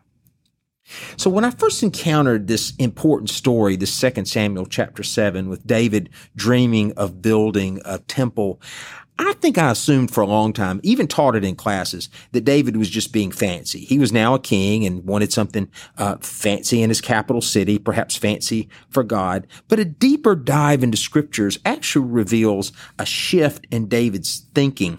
So 1.16 1.30
when 1.30 1.44
I 1.44 1.50
first 1.50 1.82
encountered 1.82 2.46
this 2.46 2.74
important 2.76 3.30
story, 3.30 3.74
this 3.74 3.92
second 3.92 4.26
Samuel 4.26 4.66
chapter 4.66 5.02
seven 5.02 5.48
with 5.48 5.66
David 5.66 6.10
dreaming 6.36 6.92
of 6.92 7.22
building 7.22 7.80
a 7.84 7.98
temple, 7.98 8.60
I 9.18 9.32
think 9.34 9.58
I 9.58 9.70
assumed 9.70 10.10
for 10.10 10.22
a 10.22 10.26
long 10.26 10.52
time, 10.52 10.80
even 10.82 11.06
taught 11.06 11.36
it 11.36 11.44
in 11.44 11.54
classes, 11.54 12.08
that 12.32 12.44
David 12.44 12.76
was 12.76 12.90
just 12.90 13.12
being 13.12 13.30
fancy. 13.30 13.80
He 13.80 13.98
was 13.98 14.12
now 14.12 14.34
a 14.34 14.40
king 14.40 14.84
and 14.84 15.04
wanted 15.04 15.32
something 15.32 15.70
uh, 15.98 16.16
fancy 16.20 16.82
in 16.82 16.90
his 16.90 17.00
capital 17.00 17.40
city, 17.40 17.78
perhaps 17.78 18.16
fancy 18.16 18.68
for 18.90 19.04
God. 19.04 19.46
But 19.68 19.78
a 19.78 19.84
deeper 19.84 20.34
dive 20.34 20.82
into 20.82 20.96
scriptures 20.96 21.58
actually 21.64 22.06
reveals 22.06 22.72
a 22.98 23.06
shift 23.06 23.66
in 23.70 23.86
David's 23.86 24.46
thinking 24.54 24.98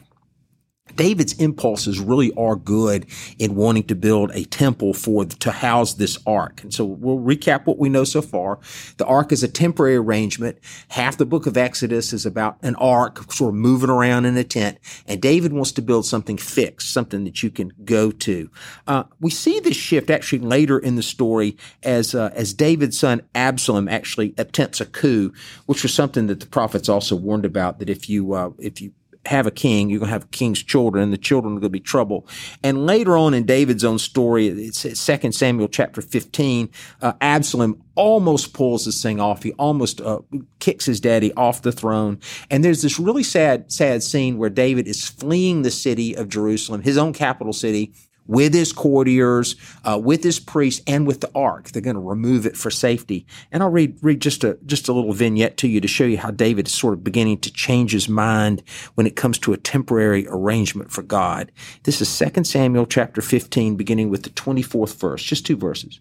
David's 0.95 1.33
impulses 1.33 2.00
really 2.00 2.31
are 2.36 2.56
good 2.56 3.06
in 3.38 3.56
wanting 3.56 3.83
to 3.83 3.95
build 3.95 4.31
a 4.33 4.45
temple 4.45 4.94
for 4.94 5.25
to 5.25 5.51
house 5.51 5.94
this 5.95 6.18
ark. 6.25 6.63
And 6.63 6.74
so 6.74 6.86
we'll 6.86 7.19
recap 7.19 7.65
what 7.65 7.77
we 7.77 7.89
know 7.89 8.03
so 8.03 8.21
far. 8.21 8.59
The 8.97 9.06
ark 9.06 9.31
is 9.31 9.44
a 9.44 9.47
temporary 9.47 9.95
arrangement. 9.95 10.57
Half 10.89 11.18
the 11.18 11.25
book 11.25 11.45
of 11.45 11.57
Exodus 11.57 12.13
is 12.13 12.25
about 12.25 12.57
an 12.62 12.75
ark 12.75 13.31
sort 13.31 13.50
of 13.50 13.56
moving 13.56 13.89
around 13.89 14.25
in 14.25 14.38
a 14.38 14.44
tent. 14.44 14.77
And 15.07 15.21
David 15.21 15.53
wants 15.53 15.71
to 15.74 15.81
build 15.81 16.06
something 16.06 16.38
fixed, 16.38 16.92
something 16.92 17.24
that 17.25 17.44
you 17.44 17.50
can 17.50 17.71
go 17.83 18.12
to. 18.12 18.50
Uh, 18.88 19.03
we 19.19 19.31
see 19.31 19.59
this 19.59 19.77
shift 19.77 20.09
actually 20.09 20.39
later 20.39 20.80
in 20.80 20.95
the 20.95 21.03
story 21.03 21.57
as 21.83 22.15
uh, 22.15 22.31
as 22.33 22.53
David's 22.53 23.00
son 23.00 23.21
Absalom 23.33 23.88
actually 23.88 24.33
attempts 24.38 24.81
a 24.81 24.86
coup, 24.86 25.33
which 25.65 25.83
was 25.83 25.94
something 25.94 26.27
that 26.27 26.39
the 26.39 26.48
prophets 26.48 26.89
also 26.89 27.15
warned 27.15 27.45
about. 27.45 27.80
That 27.80 27.89
if 27.89 28.09
you 28.09 28.33
uh, 28.33 28.51
if 28.59 28.81
you 28.81 28.94
have 29.25 29.48
a 29.48 29.51
king, 29.51 29.89
you're 29.89 30.00
going 30.00 30.10
to 30.10 30.13
have 30.13 30.31
king's 30.31 30.62
children, 30.62 31.04
and 31.04 31.13
the 31.13 31.18
children 31.18 31.54
are 31.54 31.60
going 31.60 31.63
to 31.63 31.69
be 31.69 31.80
trouble. 31.80 32.27
And 32.63 32.86
later 32.86 33.18
on 33.18 33.33
in 33.33 33.45
David's 33.45 33.83
own 33.83 34.00
story, 34.00 34.48
it's 34.48 34.81
2 34.81 35.31
Samuel 35.31 35.68
chapter 35.68 36.01
15, 36.01 36.69
uh, 37.01 37.13
Absalom 37.22 37.81
almost 37.95 38.54
pulls 38.54 38.86
this 38.86 39.01
thing 39.01 39.19
off. 39.19 39.44
He 39.44 39.54
almost 39.54 40.01
uh, 40.01 40.19
kicks 40.60 40.86
his 40.86 41.00
daddy 41.00 41.33
off 41.33 41.62
the 41.62 41.72
throne. 41.72 42.19
And 42.51 42.63
there's 42.63 42.81
this 42.81 43.00
really 43.00 43.24
sad, 43.24 43.72
sad 43.72 44.04
scene 44.04 44.38
where 44.38 44.50
David 44.50 44.88
is 44.88 45.07
fleeing 45.07 45.62
the 45.62 45.72
city 45.72 46.16
of 46.16 46.30
Jerusalem, 46.30 46.81
his 46.81 46.98
own 46.98 47.13
capital 47.13 47.54
city, 47.54 47.94
with 48.27 48.54
his 48.54 48.72
courtiers, 48.72 49.56
uh, 49.83 50.00
with 50.01 50.24
his 50.24 50.39
priests, 50.39 50.81
and 50.88 51.06
with 51.06 51.22
the 51.22 51.31
ark. 51.36 51.69
They're 51.69 51.81
going 51.81 51.95
to 51.95 52.01
remove 52.01 52.45
it 52.45 52.57
for 52.57 52.72
safety. 52.72 53.25
And 53.51 53.62
I'll 53.62 53.69
read 53.69 53.98
read 54.01 54.22
just 54.22 54.44
a 54.44 54.57
just 54.66 54.88
a 54.88 54.94
little 54.94 55.13
vignette 55.13 55.57
to 55.57 55.68
you 55.68 55.81
to 55.81 55.88
show 55.88 56.06
you 56.06 56.18
how 56.18 56.31
David 56.31 56.68
is 56.68 56.74
sort 56.74 56.94
of 56.94 57.04
beginning 57.04 57.39
to 57.39 57.51
change 57.51 57.92
his 57.92 58.10
mind 58.10 58.63
when 58.95 59.07
it 59.07 59.16
comes 59.16 59.38
to 59.39 59.54
a 59.54 59.57
temporary 59.57 60.27
arrangement 60.27 60.91
for 60.91 61.01
God. 61.01 61.51
This 61.84 62.01
is 62.01 62.17
2 62.17 62.44
Samuel 62.44 62.86
chapter 62.86 63.22
15, 63.22 63.75
beginning 63.75 64.10
with 64.10 64.24
the 64.24 64.29
24th 64.32 65.00
verse, 65.00 65.24
just 65.24 65.46
two 65.46 65.58
verses. 65.58 66.00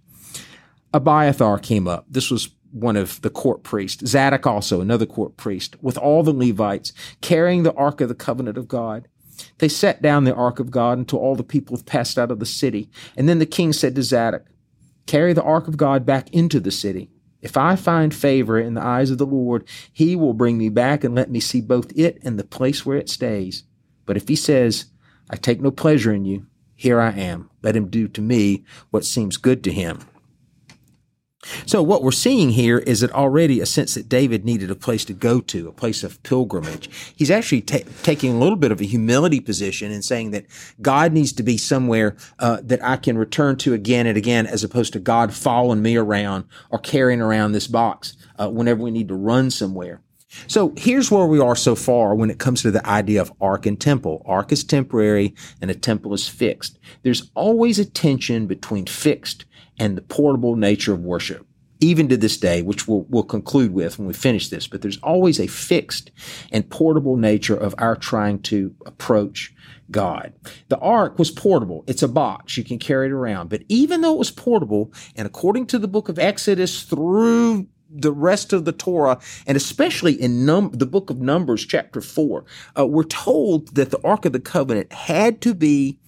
Abiathar 0.93 1.59
came 1.59 1.89
up. 1.89 2.07
This 2.09 2.31
was 2.31 2.51
one 2.75 2.97
of 2.97 3.21
the 3.23 3.31
court 3.31 3.63
priests. 3.63 4.07
Zadok 4.07 4.47
also, 4.47 4.81
another 4.81 5.07
court 5.07 5.37
priest, 5.37 5.77
with 5.83 5.97
all 5.97 6.23
the 6.23 6.33
Levites, 6.33 6.93
carrying 7.21 7.63
the 7.63 7.75
ark 7.75 8.01
of 8.01 8.09
the 8.09 8.15
covenant 8.15 8.59
of 8.59 8.69
God. 8.69 9.09
They 9.59 9.69
set 9.69 10.03
down 10.03 10.25
the 10.25 10.35
ark 10.35 10.61
of 10.61 10.71
God 10.71 10.99
until 10.99 11.19
all 11.19 11.37
the 11.37 11.43
people 11.43 11.77
have 11.77 11.87
passed 11.87 12.19
out 12.19 12.31
of 12.31 12.39
the 12.39 12.47
city. 12.47 12.91
And 13.17 13.29
then 13.29 13.39
the 13.39 13.47
king 13.47 13.73
said 13.73 13.95
to 13.95 14.03
Zadok, 14.03 14.47
Carry 15.07 15.33
the 15.33 15.43
ark 15.43 15.69
of 15.69 15.77
God 15.77 16.07
back 16.07 16.31
into 16.33 16.61
the 16.61 16.71
city. 16.71 17.11
If 17.43 17.59
I 17.59 17.77
find 17.77 18.15
favor 18.15 18.59
in 18.59 18.73
the 18.73 18.83
eyes 18.83 19.11
of 19.11 19.19
the 19.19 19.27
Lord, 19.27 19.69
he 19.93 20.17
will 20.17 20.33
bring 20.33 20.57
me 20.57 20.71
back 20.71 21.05
and 21.05 21.15
let 21.15 21.31
me 21.31 21.41
see 21.41 21.61
both 21.61 21.93
it 21.95 22.19
and 22.23 22.39
the 22.39 22.45
place 22.45 22.87
where 22.87 22.97
it 22.97 23.11
stays. 23.11 23.65
But 24.07 24.17
if 24.17 24.29
he 24.29 24.37
says, 24.37 24.87
I 25.29 25.37
take 25.37 25.61
no 25.61 25.71
pleasure 25.71 26.13
in 26.13 26.25
you, 26.25 26.47
here 26.75 27.01
I 27.01 27.13
am. 27.13 27.51
Let 27.63 27.77
him 27.77 27.89
do 27.89 28.09
to 28.09 28.23
me 28.23 28.65
what 28.91 29.05
seems 29.05 29.37
good 29.37 29.63
to 29.65 29.73
him. 29.73 30.01
So 31.67 31.83
what 31.83 32.03
we're 32.03 32.13
seeing 32.13 32.51
here 32.51 32.79
is 32.79 33.01
that 33.01 33.13
already 33.13 33.61
a 33.61 33.67
sense 33.67 33.95
that 33.95 34.09
David 34.09 34.45
needed 34.45 34.71
a 34.71 34.75
place 34.75 35.05
to 35.07 35.13
go 35.13 35.41
to, 35.41 35.69
a 35.69 35.73
place 35.73 36.03
of 36.03 36.23
pilgrimage. 36.23 36.89
He's 37.15 37.31
actually 37.31 37.63
ta- 37.63 37.89
taking 38.03 38.35
a 38.35 38.39
little 38.39 38.57
bit 38.57 38.73
of 38.73 38.81
a 38.81 38.85
humility 38.85 39.41
position 39.41 39.93
and 39.93 40.05
saying 40.05 40.31
that 40.33 40.47
God 40.81 41.13
needs 41.13 41.33
to 41.35 41.43
be 41.43 41.59
somewhere 41.59 42.17
uh, 42.39 42.59
that 42.63 42.83
I 42.85 42.97
can 42.97 43.19
return 43.19 43.57
to 43.57 43.75
again 43.75 44.07
and 44.07 44.17
again, 44.17 44.47
as 44.47 44.65
opposed 44.65 44.93
to 44.95 45.01
God 45.01 45.35
following 45.35 45.83
me 45.83 45.97
around 45.97 46.45
or 46.71 46.79
carrying 46.79 47.21
around 47.21 47.53
this 47.53 47.67
box 47.67 48.17
uh, 48.39 48.49
whenever 48.49 48.83
we 48.83 48.91
need 48.91 49.09
to 49.09 49.15
run 49.15 49.51
somewhere. 49.51 50.01
So 50.47 50.73
here's 50.77 51.11
where 51.11 51.27
we 51.27 51.39
are 51.39 51.55
so 51.57 51.75
far 51.75 52.15
when 52.15 52.31
it 52.31 52.39
comes 52.39 52.63
to 52.63 52.71
the 52.71 52.87
idea 52.87 53.21
of 53.21 53.33
ark 53.41 53.67
and 53.67 53.81
temple. 53.81 54.23
Ark 54.27 54.51
is 54.51 54.65
temporary 54.65 55.35
and 55.61 55.71
a 55.71 55.75
temple 55.75 56.13
is 56.13 56.29
fixed. 56.29 56.79
There's 57.03 57.31
always 57.35 57.79
a 57.79 57.85
tension 57.85 58.47
between 58.47 58.87
fixed 58.87 59.45
and 59.79 59.97
the 59.97 60.03
portable 60.03 60.57
nature 60.57 60.93
of 60.93 61.01
worship. 61.01 61.47
even 61.81 62.09
to 62.09 62.17
this 62.17 62.39
day, 62.39 62.63
which 62.63 62.89
we'll, 62.89 63.05
we'll 63.11 63.25
conclude 63.25 63.75
with 63.75 63.99
when 63.99 64.07
we 64.07 64.15
finish 64.15 64.49
this, 64.49 64.67
but 64.67 64.81
there's 64.81 64.99
always 64.99 65.39
a 65.39 65.47
fixed 65.47 66.11
and 66.51 66.71
portable 66.71 67.17
nature 67.17 67.57
of 67.57 67.75
our 67.79 67.97
trying 67.97 68.41
to 68.41 68.75
approach 68.87 69.53
God. 69.91 70.33
The 70.69 70.79
ark 70.79 71.19
was 71.19 71.31
portable. 71.31 71.85
It's 71.87 72.03
a 72.03 72.09
box. 72.09 72.57
You 72.57 72.65
can 72.65 72.79
carry 72.79 73.09
it 73.09 73.13
around. 73.13 73.51
But 73.51 73.65
even 73.69 74.01
though 74.01 74.15
it 74.15 74.19
was 74.19 74.31
portable, 74.31 74.93
and 75.17 75.27
according 75.27 75.67
to 75.67 75.79
the 75.79 75.89
book 75.89 76.09
of 76.09 76.19
Exodus 76.19 76.85
through 76.85 77.67
the 77.91 78.13
rest 78.13 78.53
of 78.53 78.65
the 78.65 78.73
Torah, 78.73 79.21
and 79.47 79.57
especially 79.57 80.15
in 80.15 80.47
num- 80.47 80.71
the 80.73 80.87
book 80.87 81.11
of 81.11 81.21
Numbers, 81.21 81.67
chapter 81.67 82.01
4, 82.01 82.45
uh, 82.79 82.87
we're 82.87 83.05
told 83.05 83.75
that 83.75 83.91
the 83.91 84.01
Ark 84.03 84.25
of 84.25 84.33
the 84.33 84.41
Covenant 84.41 84.93
had 84.93 85.41
to 85.43 85.55
be 85.55 85.99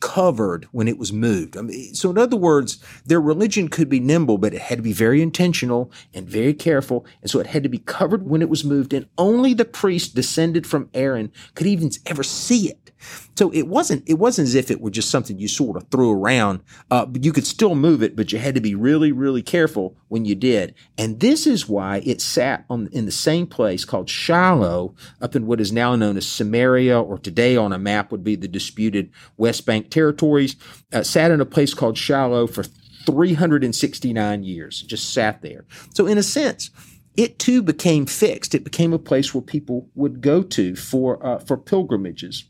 covered 0.00 0.66
when 0.72 0.88
it 0.88 0.98
was 0.98 1.12
moved. 1.12 1.56
I 1.56 1.62
mean, 1.62 1.94
so 1.94 2.10
in 2.10 2.18
other 2.18 2.36
words, 2.36 2.82
their 3.04 3.20
religion 3.20 3.68
could 3.68 3.88
be 3.88 4.00
nimble, 4.00 4.38
but 4.38 4.54
it 4.54 4.62
had 4.62 4.78
to 4.78 4.82
be 4.82 4.92
very 4.92 5.22
intentional 5.22 5.92
and 6.12 6.28
very 6.28 6.54
careful. 6.54 7.06
And 7.22 7.30
so 7.30 7.38
it 7.38 7.46
had 7.46 7.62
to 7.62 7.68
be 7.68 7.78
covered 7.78 8.26
when 8.28 8.42
it 8.42 8.48
was 8.48 8.64
moved. 8.64 8.92
And 8.92 9.06
only 9.18 9.54
the 9.54 9.64
priest 9.64 10.14
descended 10.14 10.66
from 10.66 10.90
Aaron 10.94 11.30
could 11.54 11.66
even 11.66 11.90
ever 12.06 12.22
see 12.22 12.68
it. 12.68 12.89
So 13.36 13.50
it 13.50 13.66
wasn't 13.66 14.02
it 14.06 14.18
wasn't 14.18 14.48
as 14.48 14.54
if 14.54 14.70
it 14.70 14.80
were 14.80 14.90
just 14.90 15.10
something 15.10 15.38
you 15.38 15.48
sort 15.48 15.76
of 15.76 15.88
threw 15.90 16.10
around. 16.10 16.60
Uh, 16.90 17.06
you 17.20 17.32
could 17.32 17.46
still 17.46 17.74
move 17.74 18.02
it, 18.02 18.16
but 18.16 18.32
you 18.32 18.38
had 18.38 18.54
to 18.54 18.60
be 18.60 18.74
really 18.74 19.12
really 19.12 19.42
careful 19.42 19.96
when 20.08 20.24
you 20.24 20.34
did. 20.34 20.74
And 20.98 21.20
this 21.20 21.46
is 21.46 21.68
why 21.68 22.02
it 22.04 22.20
sat 22.20 22.64
on 22.68 22.88
in 22.92 23.06
the 23.06 23.12
same 23.12 23.46
place 23.46 23.84
called 23.84 24.08
Shiloh 24.08 24.94
up 25.20 25.34
in 25.34 25.46
what 25.46 25.60
is 25.60 25.72
now 25.72 25.96
known 25.96 26.16
as 26.16 26.26
Samaria, 26.26 27.00
or 27.00 27.18
today 27.18 27.56
on 27.56 27.72
a 27.72 27.78
map 27.78 28.10
would 28.12 28.24
be 28.24 28.36
the 28.36 28.48
disputed 28.48 29.10
West 29.36 29.66
Bank 29.66 29.90
territories. 29.90 30.56
Uh, 30.92 31.02
sat 31.02 31.30
in 31.30 31.40
a 31.40 31.46
place 31.46 31.74
called 31.74 31.96
Shiloh 31.96 32.46
for 32.46 32.64
369 33.06 34.44
years. 34.44 34.82
Just 34.82 35.12
sat 35.12 35.40
there. 35.42 35.64
So 35.94 36.06
in 36.06 36.18
a 36.18 36.22
sense 36.22 36.70
it 37.16 37.38
too 37.38 37.62
became 37.62 38.06
fixed. 38.06 38.54
It 38.54 38.64
became 38.64 38.92
a 38.92 38.98
place 38.98 39.34
where 39.34 39.42
people 39.42 39.88
would 39.94 40.20
go 40.20 40.42
to 40.42 40.76
for 40.76 41.24
uh, 41.24 41.38
for 41.38 41.56
pilgrimages. 41.56 42.44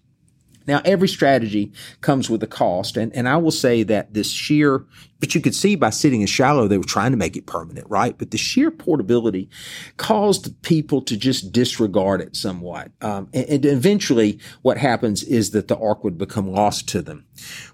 Now, 0.70 0.80
every 0.84 1.08
strategy 1.08 1.72
comes 2.00 2.30
with 2.30 2.44
a 2.44 2.46
cost, 2.46 2.96
and, 2.96 3.12
and 3.12 3.28
I 3.28 3.38
will 3.38 3.50
say 3.50 3.82
that 3.82 4.14
this 4.14 4.30
sheer, 4.30 4.86
but 5.18 5.34
you 5.34 5.40
could 5.40 5.56
see 5.56 5.74
by 5.74 5.90
sitting 5.90 6.20
in 6.20 6.28
Shiloh, 6.28 6.68
they 6.68 6.78
were 6.78 6.84
trying 6.84 7.10
to 7.10 7.16
make 7.16 7.36
it 7.36 7.44
permanent, 7.44 7.88
right? 7.90 8.16
But 8.16 8.30
the 8.30 8.38
sheer 8.38 8.70
portability 8.70 9.50
caused 9.96 10.62
people 10.62 11.02
to 11.02 11.16
just 11.16 11.50
disregard 11.50 12.20
it 12.20 12.36
somewhat. 12.36 12.92
Um, 13.00 13.28
and, 13.34 13.46
and 13.48 13.66
eventually, 13.66 14.38
what 14.62 14.78
happens 14.78 15.24
is 15.24 15.50
that 15.50 15.66
the 15.66 15.76
ark 15.76 16.04
would 16.04 16.16
become 16.16 16.52
lost 16.52 16.86
to 16.90 17.02
them. 17.02 17.26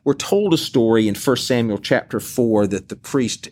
We're 0.05 0.15
told 0.15 0.55
a 0.55 0.59
story 0.59 1.07
in 1.07 1.15
1 1.15 1.37
Samuel 1.37 1.77
chapter 1.77 2.19
4 2.19 2.67
that 2.69 2.89
the 2.89 2.97
priest 2.97 3.51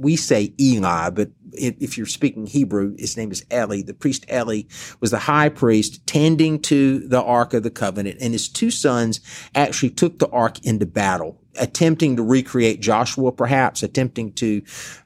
we 0.00 0.16
say 0.16 0.54
Eli, 0.58 1.10
but 1.10 1.30
if 1.52 1.98
you're 1.98 2.06
speaking 2.06 2.46
Hebrew, 2.46 2.96
his 2.98 3.16
name 3.16 3.30
is 3.30 3.44
Eli. 3.52 3.82
The 3.82 3.94
priest 3.94 4.24
Eli 4.32 4.62
was 5.00 5.10
the 5.10 5.18
high 5.18 5.48
priest 5.48 6.06
tending 6.06 6.60
to 6.62 7.00
the 7.06 7.22
Ark 7.22 7.52
of 7.54 7.62
the 7.62 7.70
Covenant, 7.70 8.18
and 8.20 8.32
his 8.32 8.48
two 8.48 8.70
sons 8.70 9.20
actually 9.54 9.90
took 9.90 10.18
the 10.18 10.28
Ark 10.30 10.64
into 10.64 10.86
battle, 10.86 11.38
attempting 11.58 12.16
to 12.16 12.22
recreate 12.22 12.80
Joshua, 12.80 13.30
perhaps, 13.30 13.82
attempting 13.82 14.32
to 14.34 14.62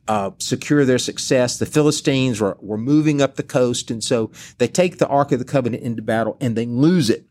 uh, 0.07 0.31
secure 0.39 0.85
their 0.85 0.99
success. 0.99 1.59
The 1.59 1.67
Philistines 1.67 2.41
were, 2.41 2.57
were 2.61 2.79
moving 2.79 3.21
up 3.21 3.35
the 3.35 3.43
coast, 3.43 3.91
and 3.91 4.03
so 4.05 4.31
they 4.59 4.69
take 4.69 4.99
the 4.99 5.09
Ark 5.09 5.33
of 5.33 5.41
the 5.41 5.45
Covenant 5.45 5.83
into 5.83 6.03
battle 6.03 6.37
and 6.41 6.57
they 6.57 6.67
lose 6.67 7.11
it 7.11 7.27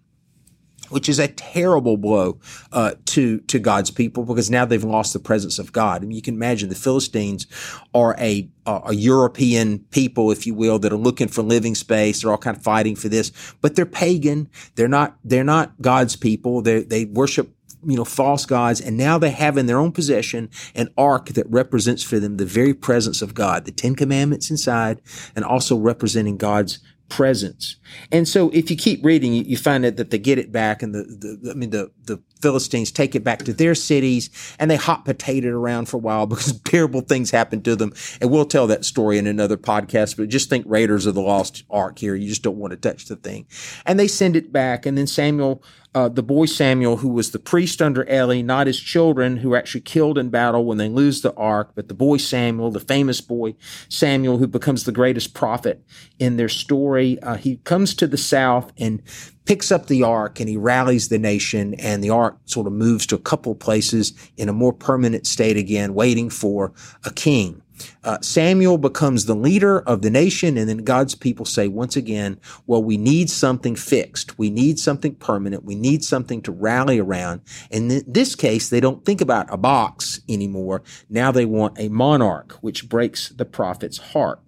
which 0.93 1.09
is 1.09 1.19
a 1.19 1.27
terrible 1.27 1.97
blow 1.97 2.39
uh, 2.71 2.93
to 3.05 3.39
to 3.41 3.59
God's 3.59 3.91
people 3.91 4.23
because 4.23 4.49
now 4.49 4.65
they've 4.65 4.83
lost 4.83 5.13
the 5.13 5.19
presence 5.19 5.59
of 5.59 5.71
God. 5.71 6.03
I 6.03 6.05
mean, 6.05 6.15
you 6.15 6.21
can 6.21 6.35
imagine 6.35 6.69
the 6.69 6.75
Philistines 6.75 7.47
are 7.93 8.15
a 8.19 8.49
a 8.65 8.93
European 8.93 9.79
people, 9.91 10.31
if 10.31 10.47
you 10.47 10.53
will, 10.53 10.79
that 10.79 10.93
are 10.93 10.97
looking 10.97 11.27
for 11.27 11.41
living 11.41 11.75
space. 11.75 12.21
They're 12.21 12.31
all 12.31 12.37
kind 12.37 12.55
of 12.55 12.63
fighting 12.63 12.95
for 12.95 13.09
this, 13.09 13.31
but 13.61 13.75
they're 13.75 13.85
pagan. 13.85 14.49
They're 14.75 14.87
not 14.87 15.17
they're 15.23 15.43
not 15.43 15.81
God's 15.81 16.15
people. 16.15 16.61
They 16.61 16.83
they 16.83 17.05
worship 17.05 17.49
you 17.85 17.97
know, 17.97 18.05
false 18.05 18.45
gods, 18.45 18.79
and 18.79 18.97
now 18.97 19.17
they 19.17 19.31
have 19.31 19.57
in 19.57 19.65
their 19.65 19.77
own 19.77 19.91
possession 19.91 20.49
an 20.75 20.89
ark 20.97 21.29
that 21.29 21.49
represents 21.49 22.03
for 22.03 22.19
them 22.19 22.37
the 22.37 22.45
very 22.45 22.73
presence 22.73 23.21
of 23.21 23.33
God, 23.33 23.65
the 23.65 23.71
Ten 23.71 23.95
Commandments 23.95 24.49
inside, 24.49 25.01
and 25.35 25.43
also 25.43 25.77
representing 25.77 26.37
God's 26.37 26.79
presence. 27.13 27.75
And 28.11 28.27
so 28.27 28.49
if 28.49 28.71
you 28.71 28.75
keep 28.75 29.05
reading, 29.05 29.33
you, 29.33 29.55
find 29.55 29.83
that, 29.83 29.97
that 29.97 30.09
they 30.09 30.17
get 30.17 30.39
it 30.39 30.51
back 30.51 30.81
and 30.81 30.95
the, 30.95 31.03
the, 31.03 31.51
I 31.51 31.53
mean, 31.53 31.69
the, 31.69 31.91
the 32.05 32.19
Philistines 32.41 32.91
take 32.91 33.13
it 33.13 33.23
back 33.23 33.43
to 33.43 33.53
their 33.53 33.75
cities 33.75 34.31
and 34.57 34.71
they 34.71 34.77
hot 34.77 35.05
potato 35.05 35.47
it 35.47 35.51
around 35.51 35.89
for 35.89 35.97
a 35.97 35.99
while 35.99 36.25
because 36.27 36.59
terrible 36.61 37.01
things 37.01 37.29
happen 37.29 37.61
to 37.61 37.75
them. 37.75 37.93
And 38.19 38.31
we'll 38.31 38.45
tell 38.45 38.65
that 38.65 38.83
story 38.83 39.19
in 39.19 39.27
another 39.27 39.57
podcast, 39.57 40.17
but 40.17 40.29
just 40.29 40.49
think 40.49 40.65
Raiders 40.67 41.05
of 41.05 41.13
the 41.13 41.21
Lost 41.21 41.63
Ark 41.69 41.99
here. 41.99 42.15
You 42.15 42.27
just 42.27 42.41
don't 42.41 42.57
want 42.57 42.71
to 42.71 42.77
touch 42.77 43.05
the 43.05 43.15
thing. 43.15 43.45
And 43.85 43.99
they 43.99 44.07
send 44.07 44.35
it 44.35 44.51
back. 44.51 44.87
And 44.87 44.97
then 44.97 45.05
Samuel 45.05 45.63
uh, 45.95 46.09
the 46.09 46.23
boy 46.23 46.45
Samuel, 46.45 46.97
who 46.97 47.09
was 47.09 47.31
the 47.31 47.39
priest 47.39 47.81
under 47.81 48.07
Eli, 48.09 48.41
not 48.41 48.67
his 48.67 48.79
children 48.79 49.37
who 49.37 49.55
actually 49.55 49.81
killed 49.81 50.17
in 50.17 50.29
battle 50.29 50.65
when 50.65 50.77
they 50.77 50.89
lose 50.89 51.21
the 51.21 51.33
ark, 51.35 51.71
but 51.75 51.87
the 51.87 51.93
boy 51.93 52.17
Samuel, 52.17 52.71
the 52.71 52.79
famous 52.79 53.21
boy 53.21 53.55
Samuel, 53.89 54.37
who 54.37 54.47
becomes 54.47 54.83
the 54.83 54.91
greatest 54.91 55.33
prophet 55.33 55.83
in 56.19 56.37
their 56.37 56.49
story. 56.49 57.21
Uh, 57.21 57.35
he 57.35 57.57
comes 57.57 57.93
to 57.95 58.07
the 58.07 58.17
south 58.17 58.71
and 58.77 59.01
picks 59.45 59.71
up 59.71 59.87
the 59.87 60.03
ark 60.03 60.39
and 60.39 60.49
he 60.49 60.57
rallies 60.57 61.09
the 61.09 61.19
nation 61.19 61.73
and 61.75 62.03
the 62.03 62.09
ark 62.09 62.37
sort 62.45 62.67
of 62.67 62.73
moves 62.73 63.05
to 63.07 63.15
a 63.15 63.19
couple 63.19 63.53
places 63.55 64.13
in 64.37 64.49
a 64.49 64.53
more 64.53 64.73
permanent 64.73 65.27
state 65.27 65.57
again, 65.57 65.93
waiting 65.93 66.29
for 66.29 66.73
a 67.05 67.11
king. 67.11 67.62
Uh, 68.03 68.19
Samuel 68.21 68.77
becomes 68.77 69.25
the 69.25 69.35
leader 69.35 69.81
of 69.81 70.01
the 70.01 70.09
nation, 70.09 70.57
and 70.57 70.69
then 70.69 70.79
God's 70.79 71.15
people 71.15 71.45
say 71.45 71.67
once 71.67 71.95
again, 71.95 72.39
well, 72.67 72.83
we 72.83 72.97
need 72.97 73.29
something 73.29 73.75
fixed. 73.75 74.37
We 74.37 74.49
need 74.49 74.79
something 74.79 75.15
permanent. 75.15 75.63
We 75.63 75.75
need 75.75 76.03
something 76.03 76.41
to 76.43 76.51
rally 76.51 76.99
around. 76.99 77.41
And 77.71 77.91
in 77.91 78.03
this 78.07 78.35
case, 78.35 78.69
they 78.69 78.79
don't 78.79 79.05
think 79.05 79.21
about 79.21 79.53
a 79.53 79.57
box 79.57 80.21
anymore. 80.27 80.83
Now 81.09 81.31
they 81.31 81.45
want 81.45 81.79
a 81.79 81.89
monarch, 81.89 82.53
which 82.61 82.89
breaks 82.89 83.29
the 83.29 83.45
prophet's 83.45 83.97
heart. 83.97 84.39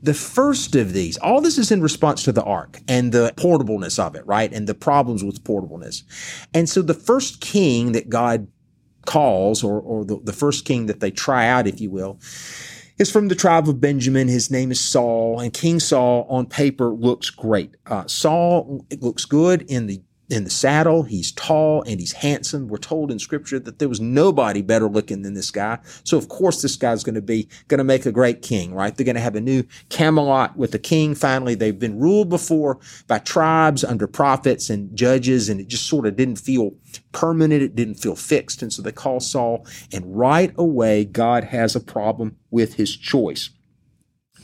The 0.00 0.14
first 0.14 0.76
of 0.76 0.92
these, 0.92 1.16
all 1.18 1.40
this 1.40 1.58
is 1.58 1.72
in 1.72 1.82
response 1.82 2.22
to 2.22 2.32
the 2.32 2.44
ark 2.44 2.78
and 2.86 3.10
the 3.10 3.32
portableness 3.36 3.98
of 3.98 4.14
it, 4.14 4.24
right? 4.26 4.52
And 4.52 4.68
the 4.68 4.74
problems 4.74 5.24
with 5.24 5.42
portableness. 5.42 6.04
And 6.54 6.68
so 6.68 6.82
the 6.82 6.94
first 6.94 7.40
king 7.40 7.92
that 7.92 8.08
God 8.08 8.46
calls, 9.08 9.64
or, 9.64 9.80
or 9.80 10.04
the, 10.04 10.20
the 10.22 10.32
first 10.34 10.66
king 10.66 10.86
that 10.86 11.00
they 11.00 11.10
try 11.10 11.48
out, 11.48 11.66
if 11.66 11.80
you 11.80 11.90
will, 11.90 12.20
is 12.98 13.10
from 13.10 13.28
the 13.28 13.34
tribe 13.34 13.66
of 13.68 13.80
Benjamin. 13.80 14.28
His 14.28 14.50
name 14.50 14.70
is 14.70 14.80
Saul, 14.80 15.40
and 15.40 15.52
King 15.52 15.80
Saul 15.80 16.26
on 16.28 16.46
paper 16.46 16.90
looks 16.90 17.30
great. 17.30 17.74
Uh, 17.86 18.06
Saul 18.06 18.84
looks 19.00 19.24
good 19.24 19.62
in 19.62 19.86
the 19.86 20.02
in 20.30 20.44
the 20.44 20.50
saddle. 20.50 21.04
He's 21.04 21.32
tall 21.32 21.82
and 21.82 21.98
he's 21.98 22.12
handsome. 22.12 22.68
We're 22.68 22.78
told 22.78 23.10
in 23.10 23.18
scripture 23.18 23.58
that 23.60 23.78
there 23.78 23.88
was 23.88 24.00
nobody 24.00 24.62
better 24.62 24.88
looking 24.88 25.22
than 25.22 25.34
this 25.34 25.50
guy. 25.50 25.78
So 26.04 26.18
of 26.18 26.28
course 26.28 26.62
this 26.62 26.76
guy's 26.76 27.02
going 27.02 27.14
to 27.14 27.22
be, 27.22 27.48
going 27.68 27.78
to 27.78 27.84
make 27.84 28.06
a 28.06 28.12
great 28.12 28.42
king, 28.42 28.74
right? 28.74 28.94
They're 28.94 29.04
going 29.04 29.16
to 29.16 29.22
have 29.22 29.36
a 29.36 29.40
new 29.40 29.64
Camelot 29.88 30.56
with 30.56 30.74
a 30.74 30.78
king. 30.78 31.14
Finally, 31.14 31.54
they've 31.54 31.78
been 31.78 31.98
ruled 31.98 32.28
before 32.28 32.78
by 33.06 33.18
tribes 33.18 33.84
under 33.84 34.06
prophets 34.06 34.70
and 34.70 34.94
judges, 34.96 35.48
and 35.48 35.60
it 35.60 35.68
just 35.68 35.86
sort 35.86 36.06
of 36.06 36.16
didn't 36.16 36.36
feel 36.36 36.72
permanent. 37.12 37.62
It 37.62 37.74
didn't 37.74 37.96
feel 37.96 38.16
fixed. 38.16 38.62
And 38.62 38.72
so 38.72 38.82
they 38.82 38.92
call 38.92 39.20
Saul, 39.20 39.66
and 39.92 40.16
right 40.16 40.52
away, 40.56 41.04
God 41.04 41.44
has 41.44 41.74
a 41.74 41.80
problem 41.80 42.36
with 42.50 42.74
his 42.74 42.96
choice. 42.96 43.50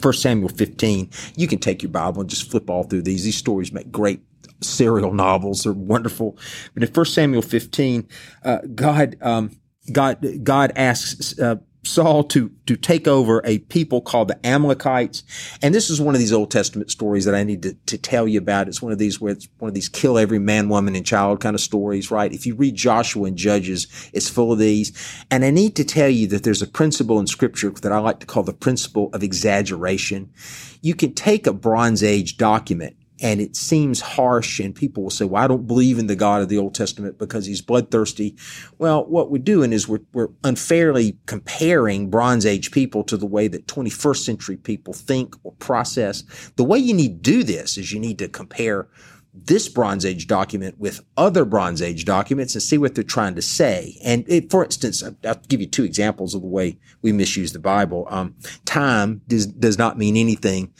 1 0.01 0.13
Samuel 0.15 0.49
15. 0.49 1.11
You 1.37 1.47
can 1.47 1.59
take 1.59 1.83
your 1.83 1.91
Bible 1.91 2.21
and 2.21 2.31
just 2.31 2.51
flip 2.51 2.69
all 2.69 2.85
through 2.85 3.03
these. 3.03 3.25
These 3.25 3.37
stories 3.37 3.73
make 3.73 3.93
great 3.93 4.21
serial 4.65 5.13
novels 5.13 5.67
are 5.67 5.73
wonderful. 5.73 6.39
But 6.75 6.83
in 6.83 6.89
1 6.89 7.07
Samuel 7.07 7.43
15, 7.43 8.09
uh, 8.45 8.59
God, 8.75 9.17
um, 9.21 9.51
God, 9.93 10.45
God 10.45 10.73
asks, 10.77 11.39
uh, 11.39 11.57
Saul 11.87 12.25
to 12.25 12.51
to 12.67 12.77
take 12.77 13.07
over 13.07 13.43
a 13.45 13.59
people 13.59 14.01
called 14.01 14.29
the 14.29 14.47
Amalekites. 14.47 15.23
And 15.63 15.75
this 15.75 15.91
is 15.91 16.01
one 16.01 16.15
of 16.15 16.19
these 16.19 16.33
Old 16.33 16.51
Testament 16.51 16.91
stories 16.91 17.25
that 17.25 17.35
I 17.35 17.45
need 17.45 17.63
to, 17.63 17.75
to 17.75 17.99
tell 17.99 18.27
you 18.27 18.39
about. 18.39 18.69
It's 18.69 18.83
one 18.83 18.93
of 18.93 18.99
these 18.99 19.21
where 19.21 19.33
it's 19.33 19.49
one 19.59 19.69
of 19.69 19.75
these 19.75 19.89
kill 19.89 20.19
every 20.19 20.39
man, 20.39 20.69
woman, 20.69 20.97
and 20.97 21.05
child 21.05 21.41
kind 21.41 21.55
of 21.55 21.61
stories, 21.61 22.11
right? 22.11 22.33
If 22.33 22.47
you 22.47 22.55
read 22.55 22.75
Joshua 22.75 23.27
and 23.27 23.37
Judges, 23.37 23.87
it's 24.13 24.29
full 24.29 24.53
of 24.53 24.59
these. 24.59 24.93
And 25.31 25.45
I 25.45 25.51
need 25.51 25.77
to 25.77 25.85
tell 25.85 26.09
you 26.09 26.27
that 26.29 26.43
there's 26.43 26.63
a 26.63 26.67
principle 26.67 27.19
in 27.21 27.27
scripture 27.27 27.71
that 27.71 27.93
I 27.93 27.99
like 27.99 28.21
to 28.21 28.27
call 28.27 28.43
the 28.43 28.53
principle 28.53 29.11
of 29.13 29.23
exaggeration. 29.23 30.33
You 30.81 30.95
can 30.95 31.15
take 31.15 31.47
a 31.47 31.53
Bronze 31.53 32.03
Age 32.03 32.37
document 32.37 32.97
and 33.23 33.41
it 33.41 33.55
seems 33.55 34.01
harsh 34.01 34.59
and 34.59 34.75
people 34.75 35.05
will 35.05 35.11
say, 35.11 35.25
well, 35.25 35.43
I 35.43 35.47
don't 35.47 35.67
believe 35.67 35.99
in 35.99 36.09
the 36.09 36.17
God 36.17 36.43
of 36.43 36.49
the 36.49 36.59
Old 36.59 36.75
Testament 36.75 37.19
because 37.19 37.47
he's 37.47 37.61
bloodthirsty. 37.61 38.37
Well, 38.79 39.07
what 39.07 39.31
we're 39.31 39.39
doing 39.39 39.73
is 39.73 39.87
we're, 39.87 40.01
we're 40.13 40.31
unfairly 40.43 41.19
comparing 41.27 42.11
Bronze 42.11 42.45
Age 42.45 42.73
people 42.73 43.05
to 43.05 43.17
the 43.17 43.27
way 43.27 43.47
that 43.49 43.67
21st 43.67 44.25
century 44.25 44.57
people 44.57 44.93
think 44.93 45.37
or 45.45 45.53
process. 45.53 46.25
The 46.57 46.65
way 46.65 46.79
you 46.79 46.93
need 46.93 47.23
to 47.23 47.31
do 47.31 47.43
this 47.45 47.79
is 47.79 47.93
you 47.93 48.01
need 48.01 48.19
to 48.19 48.29
compare 48.29 48.89
this 49.35 49.69
Bronze 49.69 50.05
Age 50.05 50.29
document 50.29 50.79
with 50.79 51.05
other 51.17 51.45
Bronze 51.45 51.83
Age 51.83 52.05
documents 52.05 52.55
and 52.55 52.63
see 52.63 52.79
what 52.79 52.95
they're 52.95 53.03
trying 53.03 53.35
to 53.35 53.43
say. 53.43 53.99
And 54.05 54.25
it, 54.29 54.49
for 54.49 54.65
instance, 54.65 55.03
I'll 55.03 55.41
give 55.49 55.61
you 55.61 55.67
two 55.67 55.83
examples 55.83 56.35
of 56.35 56.43
the 56.43 56.47
way 56.47 56.79
we 57.03 57.11
misuse 57.13 57.53
the 57.53 57.59
Bible. 57.59 58.07
Um, 58.11 58.37
time 58.65 59.23
does, 59.27 59.47
does 59.47 59.77
not 59.77 59.99
mean 59.99 60.17
anything 60.17 60.73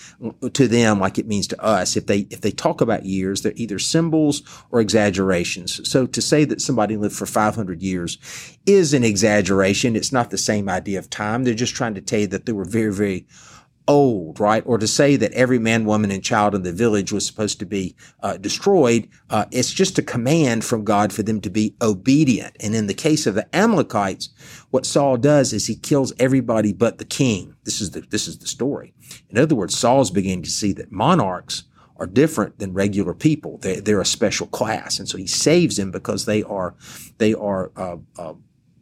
to 0.53 0.69
them 0.69 1.01
like 1.01 1.19
it 1.19 1.27
means 1.27 1.49
to 1.49 1.61
us. 1.61 1.97
If 1.97 2.07
they, 2.07 2.21
if 2.31 2.43
they 2.43 2.53
talk 2.53 2.81
about 2.81 3.05
years, 3.05 3.43
they're 3.43 3.53
either 3.57 3.81
symbols 3.81 4.43
or 4.71 4.81
exaggerations. 4.81 5.91
So 5.91 6.07
to 6.07 6.23
say 6.23 6.45
that 6.45 6.61
somebody 6.61 6.97
lived 6.97 7.17
for 7.17 7.27
500 7.27 7.83
years 7.83 8.19
is 8.67 8.95
an 8.95 9.03
exaggeration. 9.03 9.97
It's 9.97 10.13
not 10.13 10.31
the 10.31 10.39
same 10.39 10.69
idea 10.69 11.01
of 11.01 11.11
time. 11.11 11.43
They're 11.43 11.55
just 11.55 11.75
trying 11.75 11.95
to 11.95 12.01
tell 12.01 12.21
you 12.21 12.27
that 12.29 12.47
they 12.47 12.53
were 12.53 12.65
very, 12.65 12.93
very 12.93 13.27
old, 13.87 14.41
right? 14.41 14.63
Or 14.67 14.79
to 14.79 14.87
say 14.87 15.17
that 15.17 15.33
every 15.33 15.59
man, 15.59 15.85
woman, 15.85 16.11
and 16.11 16.23
child 16.23 16.55
in 16.55 16.63
the 16.63 16.73
village 16.73 17.13
was 17.13 17.27
supposed 17.27 17.59
to 17.59 17.67
be 17.67 17.95
uh, 18.23 18.37
destroyed, 18.37 19.09
uh, 19.31 19.45
it's 19.51 19.73
just 19.73 19.99
a 19.99 20.03
command 20.03 20.65
from 20.65 20.85
God 20.85 21.13
for 21.13 21.23
them 21.23 21.41
to 21.43 21.51
be 21.51 21.75
obedient. 21.83 22.57
And 22.61 22.75
in 22.75 22.87
the 22.87 22.95
case 22.95 23.27
of 23.27 23.35
the 23.35 23.55
Amalekites, 23.55 24.31
what 24.71 24.87
Saul 24.87 25.17
does 25.17 25.53
is 25.53 25.67
he 25.67 25.77
kills 25.77 26.13
everybody 26.19 26.73
but 26.73 26.99
the 26.99 27.05
king. 27.05 27.57
This 27.65 27.81
is 27.81 27.91
the 27.93 28.01
this 28.01 28.27
is 28.27 28.39
the 28.39 28.47
story. 28.47 28.95
In 29.31 29.39
other 29.39 29.55
words, 29.55 29.77
Saul's 29.77 30.11
beginning 30.11 30.43
to 30.45 30.51
see 30.51 30.73
that 30.73 30.93
monarchs 30.93 31.65
are 31.97 32.07
different 32.07 32.59
than 32.59 32.73
regular 32.73 33.15
people. 33.15 33.59
They're, 33.59 33.81
they're 33.81 34.01
a 34.01 34.07
special 34.07 34.47
class, 34.49 34.99
and 34.99 35.09
so 35.09 35.17
he 35.17 35.27
saves 35.27 35.77
them 35.77 35.91
because 35.91 36.25
they 36.25 36.43
are 36.43 36.75
they 37.19 37.35
are 37.35 37.71
uh, 37.77 37.97
uh 38.19 38.35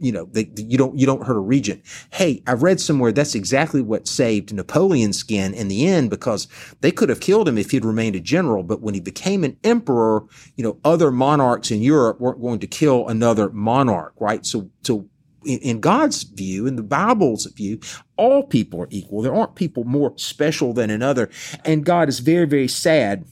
you 0.02 0.12
know, 0.12 0.26
they, 0.32 0.50
you 0.56 0.76
don't, 0.76 0.99
you 0.99 1.06
don't 1.06 1.25
hurt 1.25 1.37
a 1.37 1.40
regent. 1.40 1.82
Hey, 2.11 2.42
I 2.47 2.52
read 2.52 2.80
somewhere 2.80 3.12
that's 3.12 3.35
exactly 3.35 3.80
what 3.80 4.09
saved 4.09 4.52
Napoleon's 4.52 5.16
skin 5.16 5.54
in 5.54 5.68
the 5.68 5.87
end 5.87 6.11
because 6.11 6.49
they 6.80 6.90
could 6.90 7.09
have 7.09 7.21
killed 7.21 7.49
him 7.49 7.56
if 7.56 7.71
he'd 7.71 7.85
remained 7.85 8.16
a 8.16 8.21
general. 8.21 8.62
But 8.64 8.82
when 8.82 8.94
he 8.94 9.00
became 9.00 9.44
an 9.44 9.56
emperor, 9.62 10.25
you 10.56 10.64
know, 10.64 10.78
other 10.85 11.11
monarchs 11.11 11.71
in 11.71 11.82
Europe 11.82 12.21
weren't 12.21 12.42
going 12.42 12.59
to 12.61 12.66
kill 12.66 13.09
another 13.09 13.50
monarch, 13.50 14.14
right? 14.18 14.44
So, 14.44 14.71
so 14.82 15.09
in 15.44 15.80
God's 15.80 16.23
view, 16.23 16.66
in 16.66 16.76
the 16.76 16.82
Bible's 16.82 17.47
view, 17.47 17.80
all 18.16 18.44
people 18.44 18.80
are 18.82 18.88
equal. 18.90 19.23
There 19.23 19.35
aren't 19.35 19.54
people 19.54 19.85
more 19.85 20.12
special 20.16 20.73
than 20.73 20.90
another. 20.90 21.30
And 21.64 21.85
God 21.85 22.09
is 22.09 22.21
very, 22.21 22.47
very 22.47 22.68
sad 22.68 23.25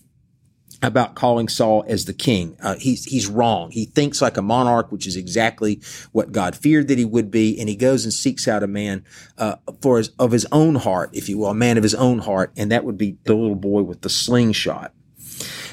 about 0.82 1.14
calling 1.14 1.49
Saul 1.49 1.84
as 1.87 2.04
the 2.04 2.12
king. 2.12 2.56
Uh, 2.62 2.76
he's 2.76 3.04
he's 3.04 3.26
wrong. 3.26 3.70
He 3.70 3.84
thinks 3.84 4.22
like 4.22 4.37
a 4.37 4.42
monarch, 4.42 4.90
which 4.90 5.06
is 5.06 5.16
exactly 5.16 5.80
what 6.12 6.32
God 6.32 6.56
feared 6.56 6.88
that 6.88 6.99
he 6.99 7.04
would 7.04 7.30
be, 7.30 7.58
and 7.58 7.68
he 7.68 7.76
goes 7.76 8.04
and 8.04 8.12
seeks 8.12 8.49
out 8.49 8.62
a 8.62 8.66
man 8.66 9.04
uh, 9.38 9.56
for 9.82 9.99
his, 9.99 10.08
of 10.18 10.32
his 10.32 10.46
own 10.52 10.76
heart, 10.76 11.10
if 11.12 11.28
you 11.28 11.38
will, 11.38 11.49
a 11.49 11.54
man 11.54 11.76
of 11.76 11.82
his 11.82 11.94
own 11.94 12.20
heart, 12.20 12.52
and 12.56 12.70
that 12.70 12.84
would 12.84 12.99
be 12.99 13.18
the 13.25 13.34
little 13.34 13.54
boy 13.54 13.82
with 13.82 14.00
the 14.02 14.08
slingshot. 14.08 14.92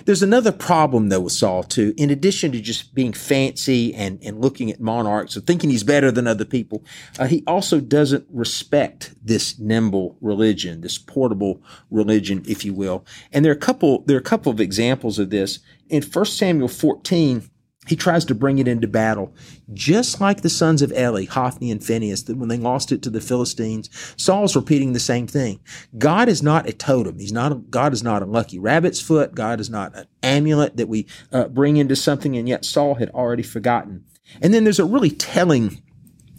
There's 0.07 0.23
another 0.23 0.53
problem 0.53 1.09
though 1.09 1.19
with 1.19 1.33
Saul 1.33 1.63
too. 1.63 1.93
In 1.97 2.09
addition 2.09 2.53
to 2.53 2.61
just 2.61 2.95
being 2.95 3.11
fancy 3.11 3.93
and, 3.93 4.23
and 4.23 4.39
looking 4.39 4.71
at 4.71 4.79
monarchs 4.79 5.35
and 5.35 5.45
thinking 5.45 5.69
he's 5.69 5.83
better 5.83 6.11
than 6.11 6.27
other 6.27 6.45
people, 6.45 6.81
uh, 7.19 7.27
he 7.27 7.43
also 7.45 7.81
doesn't 7.81 8.25
respect 8.31 9.13
this 9.21 9.59
nimble 9.59 10.15
religion, 10.21 10.79
this 10.79 10.97
portable 10.97 11.61
religion, 11.91 12.41
if 12.47 12.63
you 12.63 12.73
will. 12.73 13.05
And 13.33 13.43
there 13.43 13.51
are 13.51 13.55
a 13.55 13.59
couple, 13.59 14.03
there 14.03 14.15
are 14.15 14.21
a 14.21 14.23
couple 14.23 14.49
of 14.49 14.61
examples 14.61 15.19
of 15.19 15.29
this. 15.29 15.59
In 15.89 16.01
1 16.01 16.25
Samuel 16.25 16.69
14, 16.69 17.49
he 17.87 17.95
tries 17.95 18.25
to 18.25 18.35
bring 18.35 18.59
it 18.59 18.67
into 18.67 18.87
battle, 18.87 19.33
just 19.73 20.19
like 20.19 20.41
the 20.41 20.49
sons 20.49 20.81
of 20.81 20.91
Eli, 20.91 21.25
Hophni 21.25 21.71
and 21.71 21.83
Phinehas, 21.83 22.23
that 22.23 22.37
when 22.37 22.49
they 22.49 22.57
lost 22.57 22.91
it 22.91 23.01
to 23.03 23.09
the 23.09 23.21
Philistines, 23.21 23.89
Saul's 24.17 24.55
repeating 24.55 24.93
the 24.93 24.99
same 24.99 25.27
thing. 25.27 25.59
God 25.97 26.29
is 26.29 26.43
not 26.43 26.67
a 26.67 26.73
totem. 26.73 27.19
He's 27.19 27.31
not. 27.31 27.51
A, 27.51 27.55
God 27.55 27.93
is 27.93 28.03
not 28.03 28.21
a 28.21 28.25
lucky 28.25 28.59
rabbit's 28.59 29.01
foot. 29.01 29.35
God 29.35 29.59
is 29.59 29.69
not 29.69 29.95
an 29.95 30.07
amulet 30.21 30.77
that 30.77 30.87
we 30.87 31.07
uh, 31.31 31.47
bring 31.47 31.77
into 31.77 31.95
something, 31.95 32.35
and 32.35 32.47
yet 32.47 32.65
Saul 32.65 32.95
had 32.95 33.09
already 33.11 33.43
forgotten. 33.43 34.05
And 34.41 34.53
then 34.53 34.63
there's 34.63 34.79
a 34.79 34.85
really 34.85 35.11
telling 35.11 35.81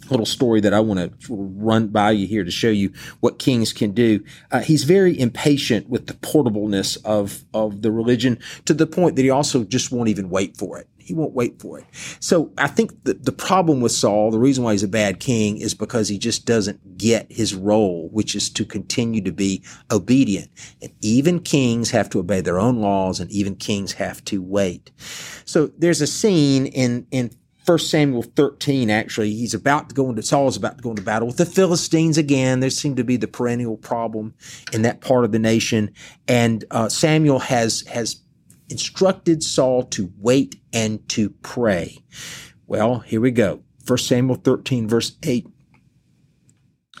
little 0.09 0.25
story 0.25 0.59
that 0.61 0.73
I 0.73 0.79
want 0.79 0.99
to 0.99 1.27
run 1.29 1.87
by 1.87 2.11
you 2.11 2.27
here 2.27 2.43
to 2.43 2.51
show 2.51 2.69
you 2.69 2.91
what 3.19 3.39
kings 3.39 3.73
can 3.73 3.91
do. 3.91 4.23
Uh, 4.51 4.59
he's 4.59 4.83
very 4.83 5.19
impatient 5.19 5.89
with 5.89 6.07
the 6.07 6.13
portableness 6.13 6.97
of 7.05 7.43
of 7.53 7.81
the 7.81 7.91
religion 7.91 8.39
to 8.65 8.73
the 8.73 8.87
point 8.87 9.15
that 9.15 9.23
he 9.23 9.29
also 9.29 9.63
just 9.63 9.91
won't 9.91 10.09
even 10.09 10.29
wait 10.29 10.57
for 10.57 10.79
it. 10.79 10.87
He 11.09 11.15
won't 11.15 11.33
wait 11.33 11.59
for 11.59 11.79
it. 11.79 11.85
So 12.19 12.51
I 12.55 12.67
think 12.67 13.03
the, 13.03 13.15
the 13.15 13.31
problem 13.31 13.81
with 13.81 13.91
Saul, 13.91 14.29
the 14.29 14.37
reason 14.37 14.63
why 14.63 14.73
he's 14.73 14.83
a 14.83 14.87
bad 14.87 15.19
king 15.19 15.57
is 15.57 15.73
because 15.73 16.07
he 16.07 16.19
just 16.19 16.45
doesn't 16.45 16.99
get 16.99 17.31
his 17.31 17.55
role, 17.55 18.09
which 18.11 18.35
is 18.35 18.47
to 18.51 18.63
continue 18.63 19.19
to 19.21 19.31
be 19.31 19.63
obedient. 19.89 20.51
And 20.83 20.91
even 21.01 21.39
kings 21.39 21.89
have 21.89 22.11
to 22.11 22.19
obey 22.19 22.41
their 22.41 22.59
own 22.59 22.79
laws 22.79 23.19
and 23.19 23.31
even 23.31 23.55
kings 23.55 23.93
have 23.93 24.23
to 24.25 24.39
wait. 24.39 24.91
So 25.45 25.71
there's 25.79 26.01
a 26.01 26.05
scene 26.05 26.67
in, 26.67 27.07
in 27.09 27.31
First 27.65 27.89
Samuel 27.89 28.21
13, 28.21 28.91
actually, 28.91 29.33
he's 29.33 29.55
about 29.55 29.89
to 29.89 29.95
go 29.95 30.09
into, 30.09 30.21
Saul 30.21 30.47
is 30.47 30.57
about 30.57 30.77
to 30.77 30.83
go 30.83 30.91
into 30.91 31.01
battle 31.01 31.27
with 31.27 31.37
the 31.37 31.45
Philistines 31.45 32.19
again. 32.19 32.59
There 32.59 32.69
seemed 32.69 32.97
to 32.97 33.03
be 33.03 33.17
the 33.17 33.27
perennial 33.27 33.77
problem 33.77 34.35
in 34.71 34.83
that 34.83 35.01
part 35.01 35.25
of 35.25 35.31
the 35.31 35.39
nation. 35.39 35.91
And 36.27 36.65
uh, 36.69 36.89
Samuel 36.89 37.39
has, 37.39 37.81
has 37.81 38.21
instructed 38.69 39.43
Saul 39.43 39.83
to 39.83 40.11
wait 40.17 40.55
and 40.73 41.07
to 41.09 41.29
pray. 41.29 41.99
Well, 42.67 42.99
here 42.99 43.21
we 43.21 43.31
go. 43.31 43.63
First 43.83 44.07
Samuel 44.07 44.35
13, 44.35 44.87
verse 44.87 45.17
8. 45.23 45.47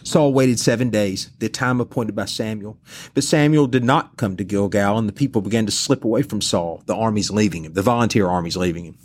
Saul 0.03 0.33
waited 0.33 0.59
seven 0.59 0.89
days, 0.89 1.29
the 1.39 1.49
time 1.49 1.81
appointed 1.81 2.15
by 2.15 2.25
Samuel. 2.25 2.79
But 3.13 3.23
Samuel 3.23 3.67
did 3.67 3.83
not 3.83 4.17
come 4.17 4.37
to 4.37 4.43
Gilgal, 4.43 4.97
and 4.97 5.07
the 5.09 5.13
people 5.13 5.41
began 5.41 5.65
to 5.65 5.71
slip 5.71 6.03
away 6.03 6.21
from 6.21 6.41
Saul. 6.41 6.81
The 6.85 6.95
army's 6.95 7.29
leaving 7.29 7.65
him, 7.65 7.73
the 7.73 7.81
volunteer 7.81 8.27
army's 8.27 8.57
leaving 8.57 8.85
him. 8.85 8.97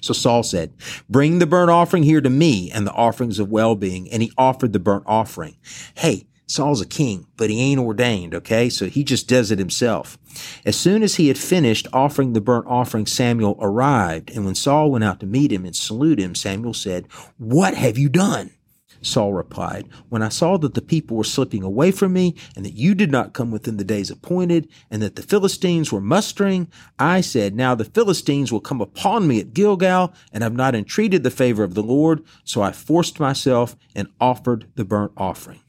So 0.00 0.14
Saul 0.14 0.44
said, 0.44 0.72
bring 1.08 1.40
the 1.40 1.46
burnt 1.46 1.70
offering 1.70 2.04
here 2.04 2.20
to 2.20 2.30
me 2.30 2.70
and 2.70 2.86
the 2.86 2.92
offerings 2.92 3.40
of 3.40 3.50
well-being. 3.50 4.08
And 4.10 4.22
he 4.22 4.32
offered 4.38 4.72
the 4.72 4.78
burnt 4.78 5.02
offering. 5.06 5.56
Hey, 5.96 6.27
Saul's 6.48 6.80
a 6.80 6.86
king, 6.86 7.26
but 7.36 7.50
he 7.50 7.60
ain't 7.60 7.78
ordained, 7.78 8.34
okay? 8.34 8.70
So 8.70 8.86
he 8.86 9.04
just 9.04 9.28
does 9.28 9.50
it 9.50 9.58
himself. 9.58 10.16
As 10.64 10.76
soon 10.76 11.02
as 11.02 11.16
he 11.16 11.28
had 11.28 11.36
finished 11.36 11.86
offering 11.92 12.32
the 12.32 12.40
burnt 12.40 12.66
offering, 12.66 13.04
Samuel 13.04 13.58
arrived. 13.60 14.30
And 14.30 14.46
when 14.46 14.54
Saul 14.54 14.90
went 14.90 15.04
out 15.04 15.20
to 15.20 15.26
meet 15.26 15.52
him 15.52 15.66
and 15.66 15.76
salute 15.76 16.18
him, 16.18 16.34
Samuel 16.34 16.72
said, 16.72 17.06
What 17.36 17.74
have 17.74 17.98
you 17.98 18.08
done? 18.08 18.52
Saul 19.02 19.34
replied, 19.34 19.88
When 20.08 20.22
I 20.22 20.30
saw 20.30 20.56
that 20.56 20.72
the 20.72 20.80
people 20.80 21.18
were 21.18 21.24
slipping 21.24 21.62
away 21.62 21.90
from 21.90 22.14
me, 22.14 22.34
and 22.56 22.64
that 22.64 22.72
you 22.72 22.94
did 22.94 23.12
not 23.12 23.34
come 23.34 23.50
within 23.50 23.76
the 23.76 23.84
days 23.84 24.10
appointed, 24.10 24.68
and 24.90 25.02
that 25.02 25.16
the 25.16 25.22
Philistines 25.22 25.92
were 25.92 26.00
mustering, 26.00 26.68
I 26.98 27.20
said, 27.20 27.54
Now 27.54 27.74
the 27.74 27.84
Philistines 27.84 28.50
will 28.50 28.60
come 28.60 28.80
upon 28.80 29.28
me 29.28 29.38
at 29.38 29.52
Gilgal, 29.52 30.14
and 30.32 30.42
have 30.42 30.54
not 30.54 30.74
entreated 30.74 31.24
the 31.24 31.30
favor 31.30 31.62
of 31.62 31.74
the 31.74 31.82
Lord. 31.82 32.24
So 32.44 32.62
I 32.62 32.72
forced 32.72 33.20
myself 33.20 33.76
and 33.94 34.08
offered 34.18 34.66
the 34.76 34.84
burnt 34.86 35.12
offering. 35.16 35.60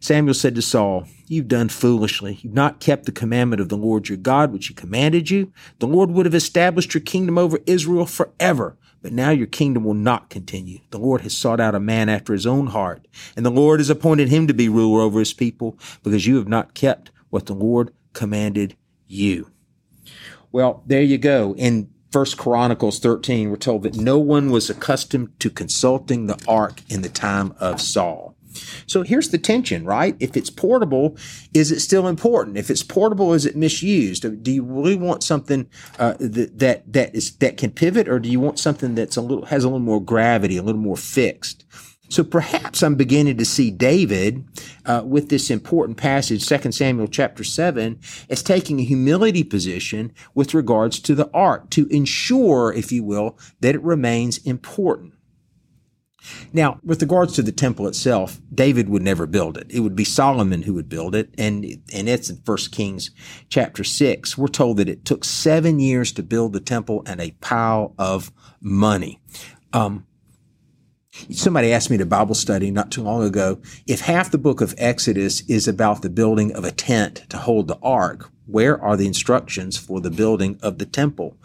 Samuel 0.00 0.34
said 0.34 0.54
to 0.54 0.62
Saul, 0.62 1.06
You've 1.26 1.48
done 1.48 1.68
foolishly. 1.68 2.38
You've 2.42 2.54
not 2.54 2.80
kept 2.80 3.04
the 3.04 3.12
commandment 3.12 3.60
of 3.60 3.68
the 3.68 3.76
Lord 3.76 4.08
your 4.08 4.18
God, 4.18 4.52
which 4.52 4.68
he 4.68 4.74
commanded 4.74 5.30
you. 5.30 5.52
The 5.78 5.86
Lord 5.86 6.10
would 6.10 6.26
have 6.26 6.34
established 6.34 6.94
your 6.94 7.02
kingdom 7.02 7.36
over 7.36 7.60
Israel 7.66 8.06
forever. 8.06 8.76
But 9.02 9.12
now 9.12 9.30
your 9.30 9.46
kingdom 9.46 9.84
will 9.84 9.94
not 9.94 10.28
continue. 10.28 10.80
The 10.90 10.98
Lord 10.98 11.20
has 11.22 11.36
sought 11.36 11.60
out 11.60 11.74
a 11.74 11.80
man 11.80 12.08
after 12.08 12.32
his 12.32 12.46
own 12.46 12.68
heart, 12.68 13.06
and 13.36 13.46
the 13.46 13.50
Lord 13.50 13.80
has 13.80 13.88
appointed 13.88 14.28
him 14.28 14.46
to 14.46 14.54
be 14.54 14.68
ruler 14.68 15.00
over 15.00 15.18
his 15.18 15.32
people 15.32 15.78
because 16.02 16.26
you 16.26 16.36
have 16.36 16.48
not 16.48 16.74
kept 16.74 17.10
what 17.30 17.46
the 17.46 17.54
Lord 17.54 17.94
commanded 18.12 18.76
you. 19.06 19.50
Well, 20.52 20.82
there 20.86 21.02
you 21.02 21.16
go. 21.16 21.54
In 21.54 21.90
First 22.10 22.36
Chronicles 22.36 22.98
13, 22.98 23.50
we're 23.50 23.56
told 23.56 23.84
that 23.84 23.96
no 23.96 24.18
one 24.18 24.50
was 24.50 24.68
accustomed 24.68 25.38
to 25.40 25.48
consulting 25.48 26.26
the 26.26 26.42
ark 26.48 26.82
in 26.88 27.02
the 27.02 27.08
time 27.08 27.54
of 27.58 27.80
Saul. 27.80 28.29
So 28.86 29.02
here's 29.02 29.28
the 29.30 29.38
tension, 29.38 29.84
right? 29.84 30.16
If 30.20 30.36
it's 30.36 30.50
portable, 30.50 31.16
is 31.54 31.70
it 31.70 31.80
still 31.80 32.06
important? 32.06 32.56
If 32.56 32.70
it's 32.70 32.82
portable, 32.82 33.32
is 33.32 33.46
it 33.46 33.56
misused? 33.56 34.42
Do 34.42 34.52
you 34.52 34.62
really 34.62 34.96
want 34.96 35.22
something 35.22 35.68
uh, 35.98 36.14
that 36.18 36.58
that 36.58 36.92
that 36.92 37.14
is 37.14 37.36
that 37.36 37.56
can 37.56 37.70
pivot, 37.70 38.08
or 38.08 38.18
do 38.18 38.28
you 38.28 38.40
want 38.40 38.58
something 38.58 38.94
that's 38.94 39.16
a 39.16 39.20
little 39.20 39.46
has 39.46 39.64
a 39.64 39.68
little 39.68 39.80
more 39.80 40.00
gravity, 40.00 40.56
a 40.56 40.62
little 40.62 40.80
more 40.80 40.96
fixed? 40.96 41.64
So 42.10 42.24
perhaps 42.24 42.82
I'm 42.82 42.96
beginning 42.96 43.38
to 43.38 43.44
see 43.44 43.70
David 43.70 44.44
uh, 44.84 45.02
with 45.06 45.28
this 45.28 45.48
important 45.48 45.96
passage, 45.96 46.44
2 46.44 46.72
Samuel 46.72 47.06
chapter 47.06 47.44
7, 47.44 48.00
as 48.28 48.42
taking 48.42 48.80
a 48.80 48.84
humility 48.84 49.44
position 49.44 50.12
with 50.34 50.52
regards 50.52 50.98
to 51.00 51.14
the 51.14 51.30
ark 51.32 51.70
to 51.70 51.86
ensure, 51.86 52.72
if 52.72 52.90
you 52.90 53.04
will, 53.04 53.38
that 53.60 53.76
it 53.76 53.82
remains 53.82 54.38
important. 54.38 55.14
Now, 56.52 56.78
with 56.84 57.02
regards 57.02 57.34
to 57.34 57.42
the 57.42 57.52
temple 57.52 57.86
itself, 57.86 58.40
David 58.54 58.88
would 58.88 59.02
never 59.02 59.26
build 59.26 59.56
it. 59.56 59.66
It 59.70 59.80
would 59.80 59.96
be 59.96 60.04
Solomon 60.04 60.62
who 60.62 60.74
would 60.74 60.88
build 60.88 61.14
it. 61.14 61.34
And, 61.38 61.64
and 61.92 62.08
it's 62.08 62.30
in 62.30 62.36
1 62.44 62.56
Kings 62.72 63.10
chapter 63.48 63.84
6. 63.84 64.36
We're 64.36 64.48
told 64.48 64.76
that 64.78 64.88
it 64.88 65.04
took 65.04 65.24
seven 65.24 65.78
years 65.78 66.12
to 66.12 66.22
build 66.22 66.52
the 66.52 66.60
temple 66.60 67.02
and 67.06 67.20
a 67.20 67.32
pile 67.40 67.94
of 67.98 68.32
money. 68.60 69.20
Um, 69.72 70.06
somebody 71.30 71.72
asked 71.72 71.90
me 71.90 72.00
a 72.00 72.06
Bible 72.06 72.34
study 72.34 72.70
not 72.70 72.90
too 72.90 73.02
long 73.02 73.22
ago 73.22 73.60
if 73.86 74.00
half 74.00 74.30
the 74.30 74.38
book 74.38 74.60
of 74.60 74.74
Exodus 74.78 75.42
is 75.42 75.66
about 75.68 76.02
the 76.02 76.10
building 76.10 76.52
of 76.52 76.64
a 76.64 76.70
tent 76.70 77.24
to 77.30 77.38
hold 77.38 77.68
the 77.68 77.78
ark, 77.82 78.30
Where 78.46 78.80
are 78.82 78.96
the 78.96 79.06
instructions 79.06 79.76
for 79.76 80.00
the 80.00 80.10
building 80.10 80.58
of 80.62 80.78
the 80.78 80.86
temple? 80.86 81.36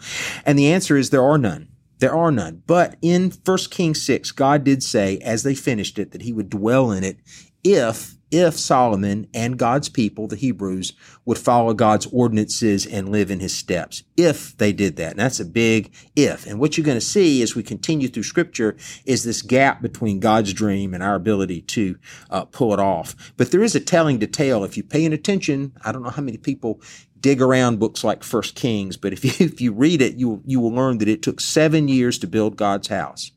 And 0.44 0.58
the 0.58 0.72
answer 0.72 0.96
is 0.96 1.10
there 1.10 1.22
are 1.22 1.38
none. 1.38 1.68
There 1.98 2.14
are 2.14 2.30
none. 2.30 2.62
But 2.66 2.96
in 3.00 3.32
1 3.44 3.58
Kings 3.70 4.02
6, 4.02 4.32
God 4.32 4.64
did 4.64 4.82
say, 4.82 5.18
as 5.18 5.42
they 5.42 5.54
finished 5.54 5.98
it, 5.98 6.12
that 6.12 6.22
he 6.22 6.32
would 6.32 6.50
dwell 6.50 6.90
in 6.90 7.04
it 7.04 7.18
if 7.64 8.16
if 8.30 8.58
Solomon 8.58 9.28
and 9.32 9.58
God's 9.58 9.88
people, 9.88 10.26
the 10.26 10.36
Hebrews, 10.36 10.94
would 11.24 11.38
follow 11.38 11.74
God's 11.74 12.06
ordinances 12.06 12.84
and 12.84 13.10
live 13.10 13.30
in 13.30 13.40
his 13.40 13.54
steps. 13.54 14.02
If 14.16 14.56
they 14.58 14.72
did 14.72 14.96
that. 14.96 15.12
And 15.12 15.20
that's 15.20 15.38
a 15.38 15.44
big 15.44 15.92
if. 16.16 16.44
And 16.44 16.58
what 16.58 16.76
you're 16.76 16.84
going 16.84 16.98
to 16.98 17.04
see 17.04 17.40
as 17.42 17.54
we 17.54 17.62
continue 17.62 18.08
through 18.08 18.24
scripture 18.24 18.76
is 19.04 19.22
this 19.22 19.42
gap 19.42 19.80
between 19.80 20.20
God's 20.20 20.52
dream 20.52 20.92
and 20.92 21.02
our 21.02 21.14
ability 21.14 21.62
to 21.62 21.96
uh, 22.30 22.44
pull 22.46 22.72
it 22.72 22.80
off. 22.80 23.14
But 23.36 23.52
there 23.52 23.62
is 23.62 23.76
a 23.76 23.80
telling 23.80 24.18
detail. 24.18 24.64
If 24.64 24.76
you're 24.76 24.84
paying 24.84 25.12
attention, 25.12 25.72
I 25.84 25.92
don't 25.92 26.02
know 26.02 26.10
how 26.10 26.22
many 26.22 26.38
people 26.38 26.80
dig 27.20 27.40
around 27.40 27.78
books 27.78 28.04
like 28.04 28.24
First 28.24 28.56
Kings, 28.56 28.96
but 28.96 29.12
if 29.12 29.24
you, 29.24 29.32
if 29.46 29.60
you 29.60 29.72
read 29.72 30.02
it, 30.02 30.16
you, 30.16 30.42
you 30.44 30.60
will 30.60 30.72
learn 30.72 30.98
that 30.98 31.08
it 31.08 31.22
took 31.22 31.40
seven 31.40 31.86
years 31.86 32.18
to 32.18 32.26
build 32.26 32.56
God's 32.56 32.88
house. 32.88 33.30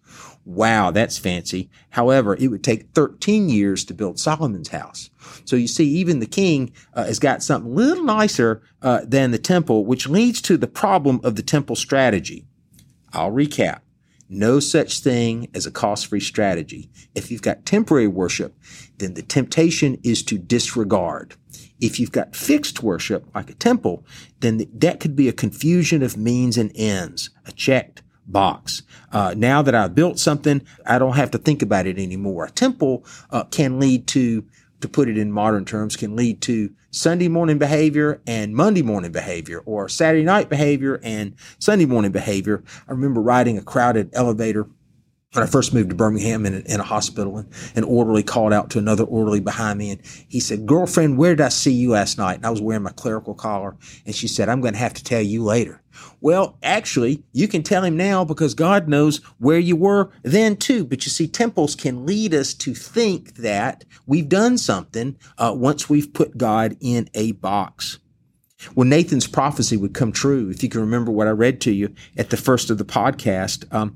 Wow, 0.50 0.90
that's 0.90 1.20
fancy. 1.20 1.70
However, 1.92 2.36
it 2.36 2.48
would 2.48 2.64
take 2.64 2.90
13 2.96 3.50
years 3.50 3.86
to 3.86 3.94
build 3.94 4.18
Solomon's 4.18 4.70
house. 4.70 5.12
So 5.46 5.56
you 5.56 5.68
see, 5.68 5.86
even 5.86 6.18
the 6.18 6.26
king 6.26 6.74
uh, 6.96 7.06
has 7.06 7.20
got 7.20 7.44
something 7.44 7.72
a 7.72 7.76
little 7.76 8.04
nicer 8.04 8.64
uh, 8.82 9.02
than 9.06 9.30
the 9.30 9.38
temple, 9.38 9.86
which 9.86 10.10
leads 10.10 10.42
to 10.42 10.58
the 10.58 10.66
problem 10.66 11.22
of 11.24 11.36
the 11.36 11.44
temple 11.44 11.76
strategy. 11.76 12.48
I'll 13.14 13.32
recap. 13.32 13.82
No 14.28 14.60
such 14.60 15.02
thing 15.02 15.50
as 15.54 15.68
a 15.68 15.72
cost 15.72 16.08
free 16.08 16.20
strategy. 16.20 16.90
If 17.14 17.30
you've 17.30 17.44
got 17.44 17.68
temporary 17.68 18.08
worship, 18.08 18.58
then 18.98 19.14
the 19.14 19.22
temptation 19.22 20.00
is 20.04 20.24
to 20.24 20.40
disregard. 20.40 21.36
If 21.80 22.00
you've 22.00 22.12
got 22.12 22.36
fixed 22.36 22.82
worship, 22.82 23.28
like 23.36 23.52
a 23.52 23.56
temple, 23.56 24.04
then 24.40 24.66
that 24.74 25.00
could 25.00 25.16
be 25.16 25.30
a 25.30 25.34
confusion 25.34 26.02
of 26.02 26.18
means 26.18 26.58
and 26.58 26.72
ends, 26.74 27.30
a 27.46 27.52
checked 27.52 28.02
box. 28.32 28.84
Uh, 29.12 29.34
now 29.36 29.62
that 29.62 29.76
I've 29.76 29.96
built 29.96 30.20
something, 30.20 30.62
I 30.86 31.00
don't 31.00 31.16
have 31.16 31.32
to 31.32 31.38
think 31.38 31.62
about 31.62 31.88
it 31.88 31.98
anymore. 31.98 32.46
A 32.46 32.52
temple 32.52 33.06
uh, 33.32 33.44
can 33.46 33.80
lead 33.80 34.08
to, 34.08 34.46
to 34.82 34.88
put 34.88 35.10
it 35.10 35.18
in 35.18 35.32
modern 35.32 35.66
terms, 35.66 35.96
can 35.96 36.16
lead 36.16 36.42
to 36.42 36.72
Sunday 36.92 37.28
morning 37.28 37.58
behavior 37.58 38.22
and 38.26 38.56
Monday 38.56 38.82
morning 38.82 39.12
behavior, 39.12 39.60
or 39.66 39.88
Saturday 39.90 40.24
night 40.24 40.50
behavior 40.50 41.00
and 41.04 41.36
Sunday 41.60 41.86
morning 41.86 42.12
behavior. 42.12 42.64
I 42.88 42.92
remember 42.92 43.22
riding 43.22 43.58
a 43.58 43.62
crowded 43.62 44.10
elevator 44.14 44.68
when 45.34 45.44
I 45.44 45.48
first 45.48 45.76
moved 45.76 45.90
to 45.90 45.96
Birmingham 45.96 46.46
in 46.46 46.64
in 46.64 46.80
a 46.80 46.84
hospital, 46.84 47.38
and 47.38 47.48
an 47.76 47.84
orderly 47.84 48.24
called 48.24 48.52
out 48.52 48.72
to 48.72 48.80
another 48.80 49.04
orderly 49.04 49.40
behind 49.40 49.78
me, 49.78 49.92
and 49.92 50.02
he 50.28 50.40
said, 50.40 50.66
"Girlfriend, 50.66 51.18
where 51.18 51.36
did 51.36 51.46
I 51.46 51.50
see 51.50 51.72
you 51.72 51.92
last 51.92 52.18
night?" 52.18 52.38
And 52.38 52.46
I 52.46 52.50
was 52.50 52.62
wearing 52.62 52.84
my 52.84 52.92
clerical 52.92 53.36
collar, 53.36 53.76
and 54.06 54.16
she 54.16 54.28
said, 54.28 54.50
"I'm 54.50 54.62
going 54.62 54.74
to 54.74 54.80
have 54.80 54.96
to 54.96 55.04
tell 55.04 55.22
you 55.22 55.44
later." 55.44 55.82
Well, 56.22 56.58
actually, 56.64 57.24
you 57.32 57.48
can 57.48 57.62
tell 57.62 57.84
him 57.84 57.96
now 57.96 58.24
because 58.26 58.54
God 58.54 58.88
knows 58.88 59.18
where 59.38 59.60
you 59.60 59.76
were 59.76 60.12
then 60.24 60.56
too. 60.56 60.86
But 60.86 61.06
you 61.06 61.12
see, 61.12 61.28
temples 61.28 61.76
can 61.76 62.06
lead 62.06 62.34
us 62.34 62.54
to 62.56 62.74
think 62.74 63.36
that 63.36 63.86
we've 64.06 64.30
done 64.30 64.58
something 64.58 65.18
uh, 65.38 65.54
once 65.56 65.90
we've 65.90 66.14
put 66.14 66.38
God 66.38 66.78
in 66.80 67.10
a 67.14 67.34
box. 67.34 68.00
Well, 68.76 68.88
Nathan's 68.88 69.26
prophecy 69.26 69.78
would 69.78 69.94
come 69.94 70.12
true. 70.12 70.50
If 70.50 70.64
you 70.64 70.70
can 70.70 70.82
remember 70.82 71.12
what 71.12 71.28
I 71.28 71.32
read 71.32 71.62
to 71.62 71.72
you 71.72 71.94
at 72.18 72.30
the 72.30 72.36
first 72.36 72.70
of 72.70 72.78
the 72.78 72.84
podcast, 72.84 73.72
um, 73.74 73.96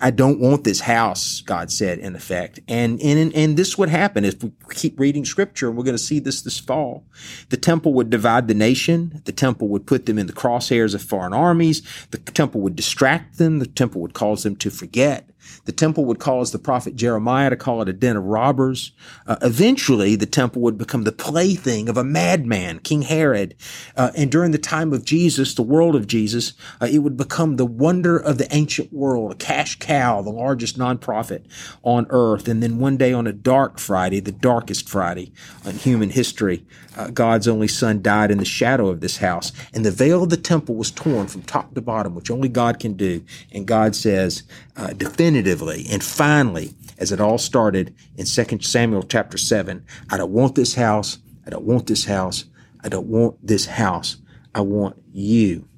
I 0.00 0.10
don't 0.10 0.40
want 0.40 0.64
this 0.64 0.80
house, 0.80 1.42
God 1.42 1.70
said, 1.70 1.98
in 2.00 2.16
effect. 2.16 2.58
And, 2.66 3.00
and, 3.00 3.32
and 3.34 3.56
this 3.56 3.78
would 3.78 3.88
happen 3.88 4.24
if 4.24 4.42
we 4.42 4.50
keep 4.74 4.98
reading 4.98 5.24
scripture, 5.24 5.68
and 5.68 5.76
we're 5.76 5.84
going 5.84 5.94
to 5.94 6.02
see 6.02 6.18
this 6.18 6.42
this 6.42 6.58
fall. 6.58 7.04
The 7.50 7.56
temple 7.56 7.92
would 7.94 8.10
divide 8.10 8.48
the 8.48 8.54
nation. 8.54 9.22
The 9.26 9.32
temple 9.32 9.68
would 9.68 9.86
put 9.86 10.06
them 10.06 10.18
in 10.18 10.26
the 10.26 10.32
crosshairs 10.32 10.94
of 10.94 11.02
foreign 11.02 11.32
armies. 11.32 11.82
The 12.10 12.18
temple 12.18 12.62
would 12.62 12.74
distract 12.74 13.38
them. 13.38 13.60
The 13.60 13.66
temple 13.66 14.00
would 14.00 14.14
cause 14.14 14.42
them 14.42 14.56
to 14.56 14.70
forget. 14.70 15.30
The 15.64 15.72
temple 15.72 16.04
would 16.06 16.18
cause 16.18 16.52
the 16.52 16.58
prophet 16.58 16.96
Jeremiah 16.96 17.50
to 17.50 17.56
call 17.56 17.82
it 17.82 17.88
a 17.88 17.92
den 17.92 18.16
of 18.16 18.24
robbers. 18.24 18.92
Uh, 19.26 19.36
eventually, 19.42 20.16
the 20.16 20.26
temple 20.26 20.62
would 20.62 20.78
become 20.78 21.04
the 21.04 21.12
plaything 21.12 21.88
of 21.88 21.96
a 21.96 22.04
madman, 22.04 22.78
King 22.80 23.02
Herod. 23.02 23.54
Uh, 23.96 24.10
and 24.16 24.30
during 24.30 24.50
the 24.50 24.58
time 24.58 24.92
of 24.92 25.04
Jesus, 25.04 25.54
the 25.54 25.62
world 25.62 25.94
of 25.94 26.06
Jesus, 26.06 26.52
uh, 26.80 26.88
it 26.90 26.98
would 26.98 27.16
become 27.16 27.56
the 27.56 27.66
wonder 27.66 28.16
of 28.16 28.38
the 28.38 28.52
ancient 28.54 28.92
world, 28.92 29.32
a 29.32 29.36
cash 29.36 29.78
cow, 29.78 30.22
the 30.22 30.30
largest 30.30 30.78
nonprofit 30.78 31.44
on 31.82 32.06
earth. 32.10 32.48
And 32.48 32.62
then 32.62 32.78
one 32.78 32.96
day 32.96 33.12
on 33.12 33.26
a 33.26 33.32
dark 33.32 33.78
Friday, 33.78 34.20
the 34.20 34.32
darkest 34.32 34.88
Friday 34.88 35.32
in 35.64 35.76
human 35.76 36.10
history, 36.10 36.64
uh, 36.96 37.08
God's 37.08 37.48
only 37.48 37.68
son 37.68 38.02
died 38.02 38.30
in 38.30 38.38
the 38.38 38.44
shadow 38.44 38.88
of 38.88 39.00
this 39.00 39.18
house. 39.18 39.52
And 39.72 39.84
the 39.84 39.90
veil 39.90 40.22
of 40.22 40.30
the 40.30 40.36
temple 40.36 40.74
was 40.74 40.90
torn 40.90 41.28
from 41.28 41.42
top 41.42 41.74
to 41.74 41.80
bottom, 41.80 42.14
which 42.14 42.30
only 42.30 42.48
God 42.48 42.78
can 42.78 42.94
do. 42.94 43.24
And 43.52 43.66
God 43.66 43.94
says, 43.94 44.42
uh, 44.76 44.92
definitively 45.30 45.86
and 45.90 46.02
finally, 46.02 46.74
as 46.98 47.12
it 47.12 47.20
all 47.20 47.38
started 47.38 47.94
in 48.16 48.26
2 48.26 48.60
Samuel 48.60 49.02
chapter 49.04 49.38
7, 49.38 49.84
I 50.10 50.16
don't 50.16 50.32
want 50.32 50.54
this 50.56 50.74
house. 50.74 51.18
I 51.46 51.50
don't 51.50 51.64
want 51.64 51.86
this 51.86 52.04
house. 52.04 52.44
I 52.82 52.88
don't 52.88 53.06
want 53.06 53.46
this 53.46 53.66
house. 53.66 54.16
I 54.54 54.60
want 54.62 54.96
you. 55.12 55.68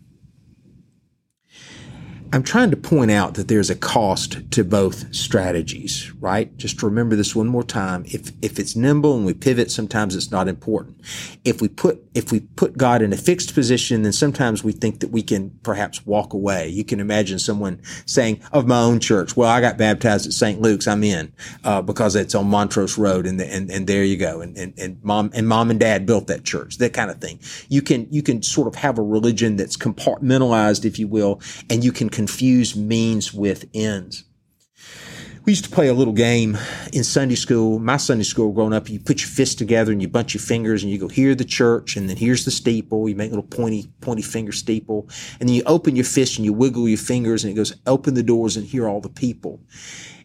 I'm 2.35 2.42
trying 2.42 2.71
to 2.71 2.79
point 2.79 3.11
out 3.11 3.35
that 3.35 3.49
there's 3.49 3.68
a 3.68 3.75
cost 3.75 4.51
to 4.53 4.64
both 4.64 5.14
strategies, 5.14 6.11
right? 6.14 6.57
Just 6.57 6.83
remember 6.83 7.14
this 7.14 7.37
one 7.37 7.47
more 7.47 7.62
time. 7.62 8.05
If, 8.07 8.33
if 8.40 8.59
it's 8.59 8.75
nimble 8.75 9.14
and 9.14 9.27
we 9.27 9.35
pivot, 9.35 9.71
sometimes 9.71 10.16
it's 10.16 10.31
not 10.31 10.49
important. 10.49 10.99
If 11.45 11.61
we 11.61 11.68
put, 11.68 12.03
if 12.14 12.33
we 12.33 12.40
put 12.40 12.79
God 12.79 13.03
in 13.03 13.12
a 13.12 13.18
fixed 13.18 13.53
position, 13.55 14.03
then 14.03 14.14
sometimes 14.14 14.64
we 14.64 14.73
think 14.73 15.01
that 15.01 15.11
we 15.11 15.23
can 15.23 15.51
perhaps 15.62 16.07
walk 16.07 16.33
away. 16.33 16.68
You 16.68 16.85
can 16.85 17.01
imagine 17.01 17.38
someone 17.38 17.83
saying 18.07 18.40
of 18.51 18.66
my 18.66 18.81
own 18.81 18.99
church, 18.99 19.37
well, 19.37 19.51
I 19.51 19.61
got 19.61 19.77
baptized 19.77 20.25
at 20.27 20.33
St. 20.33 20.59
Luke's. 20.59 20.88
I'm 20.88 21.05
in, 21.05 21.35
uh, 21.64 21.83
because 21.83 22.16
it's 22.16 22.35
on 22.35 22.49
Montrose 22.49 22.97
Road 22.97 23.27
and, 23.27 23.42
and, 23.42 23.71
and 23.71 23.87
there 23.87 24.05
you 24.05 24.16
go. 24.16 24.40
And, 24.40 24.57
and, 24.57 24.73
and 24.79 25.05
mom, 25.05 25.31
and 25.35 25.47
mom 25.47 25.71
and 25.71 25.79
dad 25.79 26.07
built 26.07 26.29
that 26.29 26.45
church, 26.45 26.79
that 26.79 26.95
kind 26.95 27.11
of 27.11 27.21
thing. 27.21 27.40
You 27.68 27.83
can, 27.83 28.07
you 28.11 28.23
can 28.23 28.42
sort 28.42 28.68
of 28.68 28.75
have 28.77 28.99
a 28.99 29.03
religion 29.03 29.57
that's 29.57 29.77
compartmentalized, 29.77 30.87
if 30.87 30.99
you 30.99 31.09
will, 31.09 31.42
and 31.68 31.85
you 31.85 31.92
can 31.92 32.09
confuse 32.22 32.76
means 32.76 33.35
with 33.35 33.68
ends. 33.74 34.22
We 35.44 35.50
used 35.50 35.64
to 35.64 35.70
play 35.70 35.88
a 35.88 35.92
little 35.92 36.12
game 36.12 36.56
in 36.92 37.02
Sunday 37.02 37.35
school. 37.35 37.80
My 37.80 37.96
Sunday 37.96 38.22
school 38.22 38.52
growing 38.52 38.72
up, 38.72 38.88
you 38.88 39.00
put 39.00 39.22
your 39.22 39.28
fists 39.28 39.56
together 39.56 39.90
and 39.90 40.00
you 40.00 40.06
bunch 40.06 40.35
your 40.35 40.40
fingers 40.40 40.85
and 40.85 40.92
you 40.92 40.98
go, 40.98 41.08
here 41.08 41.35
the 41.35 41.44
church, 41.44 41.96
and 41.96 42.08
then 42.08 42.16
here's 42.16 42.44
the 42.44 42.52
steeple. 42.52 43.08
You 43.08 43.16
make 43.16 43.32
a 43.32 43.35
little 43.35 43.50
pointy, 43.50 43.90
pointy 44.00 44.22
finger 44.22 44.52
steeple. 44.52 45.08
And 45.40 45.48
then 45.48 45.56
you 45.56 45.64
open 45.66 45.96
your 45.96 46.04
fist 46.04 46.38
and 46.38 46.44
you 46.44 46.52
wiggle 46.52 46.88
your 46.88 46.96
fingers 46.96 47.42
and 47.42 47.52
it 47.52 47.56
goes, 47.56 47.74
open 47.88 48.14
the 48.14 48.22
doors 48.22 48.56
and 48.56 48.64
hear 48.64 48.88
all 48.88 49.00
the 49.00 49.08
people. 49.08 49.58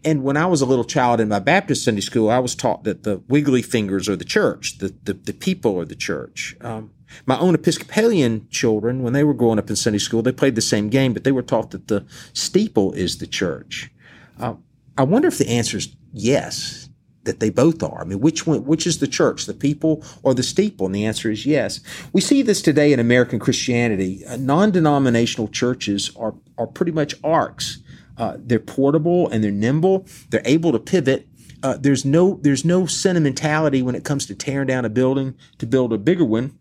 And 0.06 0.24
when 0.24 0.38
I 0.38 0.46
was 0.46 0.62
a 0.62 0.68
little 0.68 0.86
child 0.86 1.20
in 1.20 1.28
my 1.28 1.40
Baptist 1.40 1.84
Sunday 1.84 2.02
school, 2.02 2.30
I 2.30 2.38
was 2.38 2.54
taught 2.54 2.84
that 2.84 3.02
the 3.02 3.24
wiggly 3.28 3.64
fingers 3.64 4.08
are 4.08 4.16
the 4.16 4.24
church, 4.24 4.78
the, 4.78 4.94
the, 5.04 5.14
the 5.14 5.34
people 5.34 5.80
are 5.80 5.86
the 5.86 5.96
church. 5.96 6.56
Um, 6.62 6.92
my 7.26 7.38
own 7.40 7.56
Episcopalian 7.56 8.48
children, 8.50 9.04
when 9.04 9.14
they 9.14 9.24
were 9.24 9.34
growing 9.34 9.60
up 9.60 9.70
in 9.70 9.76
Sunday 9.76 10.00
school, 10.00 10.22
they 10.22 10.32
played 10.32 10.56
the 10.56 10.62
same 10.62 10.90
game, 10.90 11.14
but 11.14 11.24
they 11.24 11.32
were 11.32 11.42
taught 11.42 11.72
that 11.72 11.88
the 11.88 12.06
steeple 12.34 12.94
is 12.94 13.18
the 13.18 13.28
church. 13.28 13.92
Uh, 14.40 14.56
I 14.98 15.04
wonder 15.04 15.28
if 15.28 15.38
the 15.38 15.50
answer 15.50 15.78
is 15.78 15.96
yes, 16.12 16.90
that 17.28 17.40
they 17.40 17.50
both 17.50 17.84
are. 17.84 18.02
I 18.02 18.06
mean, 18.06 18.20
which 18.20 18.48
one, 18.48 18.66
which 18.66 18.88
is 18.88 18.98
the 18.98 19.08
church, 19.08 19.46
the 19.46 19.54
people 19.54 20.04
or 20.24 20.34
the 20.34 20.44
steeple? 20.44 20.88
And 20.88 20.96
the 20.96 21.06
answer 21.06 21.30
is 21.30 21.46
yes. 21.46 21.82
We 22.14 22.22
see 22.22 22.42
this 22.42 22.62
today 22.62 22.92
in 22.94 23.00
American 23.00 23.38
Christianity. 23.38 24.26
Uh, 24.26 24.38
non-denominational 24.38 25.50
churches 25.50 26.12
are, 26.16 26.34
are 26.58 26.68
pretty 26.68 26.94
much 26.94 27.14
arks. 27.24 27.80
Uh, 28.18 28.38
they're 28.40 28.60
portable 28.60 29.30
and 29.30 29.44
they're 29.44 29.52
nimble. 29.52 30.08
They're 30.30 30.42
able 30.46 30.72
to 30.72 30.80
pivot. 30.80 31.28
Uh, 31.62 31.78
there's 31.80 32.06
no, 32.06 32.40
there's 32.42 32.64
no 32.66 32.86
sentimentality 32.86 33.82
when 33.82 33.96
it 33.96 34.04
comes 34.04 34.26
to 34.28 34.36
tearing 34.36 34.68
down 34.68 34.86
a 34.86 34.90
building 34.90 35.36
to 35.60 35.68
build 35.68 35.94
a 35.94 35.98
bigger 35.98 36.26
one. 36.26 36.58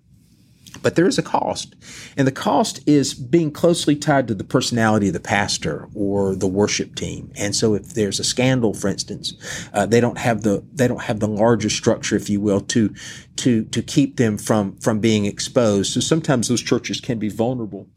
But 0.82 0.94
there 0.94 1.06
is 1.06 1.18
a 1.18 1.22
cost. 1.22 1.74
And 2.16 2.26
the 2.26 2.32
cost 2.32 2.80
is 2.86 3.14
being 3.14 3.50
closely 3.50 3.96
tied 3.96 4.28
to 4.28 4.34
the 4.34 4.44
personality 4.44 5.08
of 5.08 5.14
the 5.14 5.20
pastor 5.20 5.88
or 5.94 6.34
the 6.34 6.46
worship 6.46 6.94
team. 6.94 7.32
And 7.36 7.54
so 7.54 7.74
if 7.74 7.94
there's 7.94 8.20
a 8.20 8.24
scandal, 8.24 8.74
for 8.74 8.88
instance, 8.88 9.34
uh, 9.72 9.86
they 9.86 10.00
don't 10.00 10.18
have 10.18 10.42
the, 10.42 10.64
they 10.72 10.88
don't 10.88 11.02
have 11.02 11.20
the 11.20 11.28
larger 11.28 11.70
structure, 11.70 12.16
if 12.16 12.30
you 12.30 12.40
will, 12.40 12.60
to, 12.60 12.94
to, 13.36 13.64
to 13.64 13.82
keep 13.82 14.16
them 14.16 14.38
from, 14.38 14.76
from 14.78 15.00
being 15.00 15.26
exposed. 15.26 15.92
So 15.92 16.00
sometimes 16.00 16.48
those 16.48 16.62
churches 16.62 17.00
can 17.00 17.18
be 17.18 17.28
vulnerable. 17.28 17.88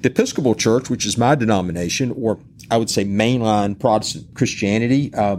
The 0.00 0.10
Episcopal 0.10 0.54
Church, 0.54 0.88
which 0.88 1.04
is 1.04 1.18
my 1.18 1.34
denomination, 1.34 2.12
or 2.12 2.38
I 2.70 2.76
would 2.76 2.90
say 2.90 3.04
mainline 3.04 3.78
Protestant 3.78 4.34
Christianity, 4.34 5.12
uh, 5.14 5.38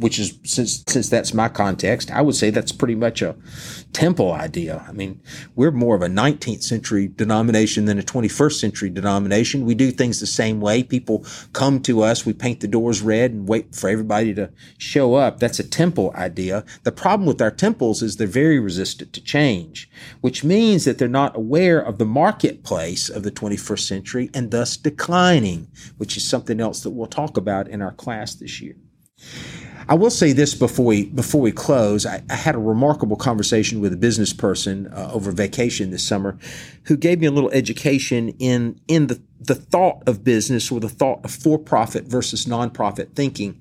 which 0.00 0.18
is 0.18 0.38
since 0.44 0.82
since 0.86 1.08
that's 1.08 1.34
my 1.34 1.48
context, 1.48 2.10
I 2.10 2.22
would 2.22 2.34
say 2.34 2.50
that's 2.50 2.72
pretty 2.72 2.94
much 2.94 3.22
a 3.22 3.36
temple 3.92 4.32
idea. 4.32 4.84
I 4.88 4.92
mean, 4.92 5.20
we're 5.54 5.70
more 5.70 5.94
of 5.94 6.02
a 6.02 6.08
19th 6.08 6.62
century 6.62 7.08
denomination 7.08 7.84
than 7.84 7.98
a 7.98 8.02
21st 8.02 8.58
century 8.60 8.90
denomination. 8.90 9.66
We 9.66 9.74
do 9.74 9.90
things 9.90 10.20
the 10.20 10.26
same 10.26 10.60
way. 10.60 10.82
People 10.82 11.24
come 11.52 11.80
to 11.82 12.02
us, 12.02 12.24
we 12.24 12.32
paint 12.32 12.60
the 12.60 12.68
doors 12.68 13.02
red 13.02 13.32
and 13.32 13.48
wait 13.48 13.74
for 13.74 13.88
everybody 13.88 14.34
to 14.34 14.50
show 14.78 15.14
up. 15.14 15.38
That's 15.38 15.58
a 15.58 15.68
temple 15.68 16.12
idea. 16.14 16.64
The 16.84 16.92
problem 16.92 17.26
with 17.26 17.42
our 17.42 17.50
temples 17.50 18.02
is 18.02 18.16
they're 18.16 18.26
very 18.26 18.58
resistant 18.58 19.12
to 19.12 19.22
change, 19.22 19.90
which 20.20 20.44
means 20.44 20.84
that 20.84 20.98
they're 20.98 21.08
not 21.08 21.36
aware 21.36 21.80
of 21.80 21.98
the 21.98 22.06
marketplace 22.06 23.08
of 23.08 23.22
the 23.22 23.30
21st 23.30 23.86
century 23.86 24.30
and 24.34 24.50
thus 24.50 24.76
declining, 24.76 25.68
which 25.98 26.16
is 26.16 26.28
something 26.28 26.60
else 26.60 26.82
that 26.82 26.90
we'll 26.90 27.06
talk 27.06 27.36
about 27.36 27.68
in 27.68 27.82
our 27.82 27.92
class 27.92 28.34
this 28.34 28.60
year. 28.60 28.76
I 29.90 29.94
will 29.94 30.10
say 30.10 30.32
this 30.32 30.54
before 30.54 30.86
we 30.86 31.06
before 31.06 31.40
we 31.40 31.50
close. 31.50 32.06
I, 32.06 32.22
I 32.30 32.36
had 32.36 32.54
a 32.54 32.58
remarkable 32.58 33.16
conversation 33.16 33.80
with 33.80 33.92
a 33.92 33.96
business 33.96 34.32
person 34.32 34.86
uh, 34.86 35.10
over 35.12 35.32
vacation 35.32 35.90
this 35.90 36.06
summer, 36.06 36.38
who 36.84 36.96
gave 36.96 37.20
me 37.20 37.26
a 37.26 37.32
little 37.32 37.50
education 37.50 38.28
in 38.38 38.80
in 38.86 39.08
the 39.08 39.20
the 39.40 39.54
thought 39.54 40.02
of 40.06 40.22
business 40.22 40.70
or 40.70 40.80
the 40.80 40.88
thought 40.88 41.24
of 41.24 41.30
for 41.30 41.58
profit 41.58 42.04
versus 42.04 42.44
nonprofit 42.44 43.14
thinking. 43.14 43.60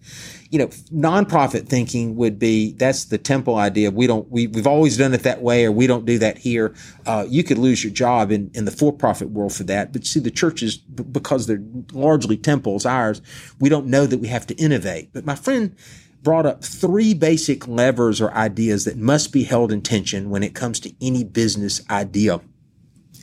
You 0.50 0.60
know, 0.60 0.68
nonprofit 0.68 1.68
thinking 1.68 2.16
would 2.18 2.38
be 2.38 2.74
that's 2.74 3.06
the 3.06 3.18
temple 3.18 3.56
idea. 3.56 3.92
We 3.92 4.06
don't 4.08 4.30
we 4.30 4.48
we've 4.48 4.68
always 4.68 4.98
done 4.98 5.14
it 5.14 5.24
that 5.24 5.42
way, 5.42 5.66
or 5.66 5.72
we 5.72 5.88
don't 5.88 6.06
do 6.06 6.20
that 6.20 6.40
here. 6.40 6.76
Uh, 7.06 7.26
you 7.30 7.44
could 7.44 7.58
lose 7.58 7.84
your 7.84 7.94
job 7.94 8.32
in 8.32 8.52
in 8.54 8.66
the 8.66 8.72
for 8.72 8.92
profit 8.92 9.30
world 9.30 9.54
for 9.54 9.64
that. 9.64 9.94
But 9.94 10.06
see, 10.06 10.20
the 10.20 10.32
churches 10.32 10.78
because 10.78 11.48
they're 11.48 11.64
largely 11.94 12.36
temples, 12.36 12.86
ours, 12.86 13.22
we 13.60 13.70
don't 13.70 13.88
know 13.88 14.06
that 14.06 14.18
we 14.18 14.28
have 14.28 14.48
to 14.48 14.56
innovate. 14.56 15.14
But 15.14 15.26
my 15.26 15.36
friend 15.36 15.76
brought 16.24 16.46
up 16.46 16.64
three 16.64 17.14
basic 17.14 17.68
levers 17.68 18.20
or 18.20 18.34
ideas 18.34 18.86
that 18.86 18.98
must 18.98 19.32
be 19.32 19.44
held 19.44 19.72
in 19.72 19.82
tension 19.82 20.30
when 20.30 20.44
it 20.44 20.54
comes 20.54 20.80
to 20.82 20.94
any 21.00 21.24
business 21.24 21.82
idea. 21.90 22.42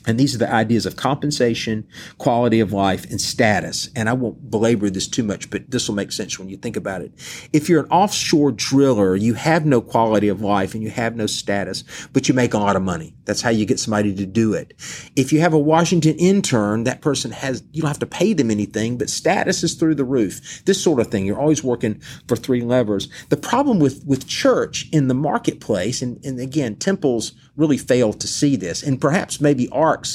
And 0.07 0.17
these 0.19 0.33
are 0.33 0.39
the 0.39 0.51
ideas 0.51 0.85
of 0.85 0.95
compensation, 0.95 1.87
quality 2.17 2.59
of 2.61 2.73
life, 2.73 3.05
and 3.11 3.19
status. 3.19 3.89
And 3.95 4.09
I 4.09 4.13
won't 4.13 4.49
belabor 4.49 4.89
this 4.89 5.07
too 5.07 5.23
much, 5.23 5.49
but 5.49 5.69
this 5.69 5.87
will 5.87 5.95
make 5.95 6.11
sense 6.11 6.39
when 6.39 6.49
you 6.49 6.57
think 6.57 6.77
about 6.77 7.01
it. 7.01 7.11
If 7.53 7.69
you're 7.69 7.83
an 7.83 7.91
offshore 7.91 8.53
driller, 8.53 9.15
you 9.15 9.33
have 9.35 9.65
no 9.65 9.81
quality 9.81 10.29
of 10.29 10.41
life 10.41 10.73
and 10.73 10.81
you 10.81 10.89
have 10.89 11.15
no 11.15 11.27
status, 11.27 11.83
but 12.13 12.27
you 12.27 12.33
make 12.33 12.53
a 12.53 12.57
lot 12.57 12.77
of 12.77 12.81
money. 12.81 13.13
That's 13.25 13.41
how 13.41 13.49
you 13.49 13.65
get 13.65 13.79
somebody 13.79 14.15
to 14.15 14.25
do 14.25 14.53
it. 14.53 14.73
If 15.17 15.33
you 15.33 15.41
have 15.41 15.53
a 15.53 15.59
Washington 15.59 16.15
intern, 16.17 16.85
that 16.85 17.01
person 17.01 17.31
has, 17.31 17.61
you 17.73 17.81
don't 17.81 17.89
have 17.89 17.99
to 17.99 18.05
pay 18.05 18.31
them 18.31 18.49
anything, 18.49 18.97
but 18.97 19.09
status 19.09 19.63
is 19.63 19.73
through 19.73 19.95
the 19.95 20.05
roof. 20.05 20.63
This 20.65 20.81
sort 20.81 21.01
of 21.01 21.07
thing. 21.07 21.25
You're 21.25 21.39
always 21.39 21.63
working 21.63 22.01
for 22.29 22.37
three 22.37 22.61
levers. 22.61 23.09
The 23.27 23.35
problem 23.35 23.79
with, 23.79 24.05
with 24.05 24.27
church 24.27 24.87
in 24.93 25.09
the 25.09 25.13
marketplace, 25.13 26.01
and, 26.01 26.23
and 26.25 26.39
again, 26.39 26.77
temples 26.77 27.33
really 27.57 27.77
fail 27.77 28.13
to 28.13 28.27
see 28.27 28.55
this, 28.55 28.83
and 28.83 29.01
perhaps 29.01 29.41
maybe 29.41 29.67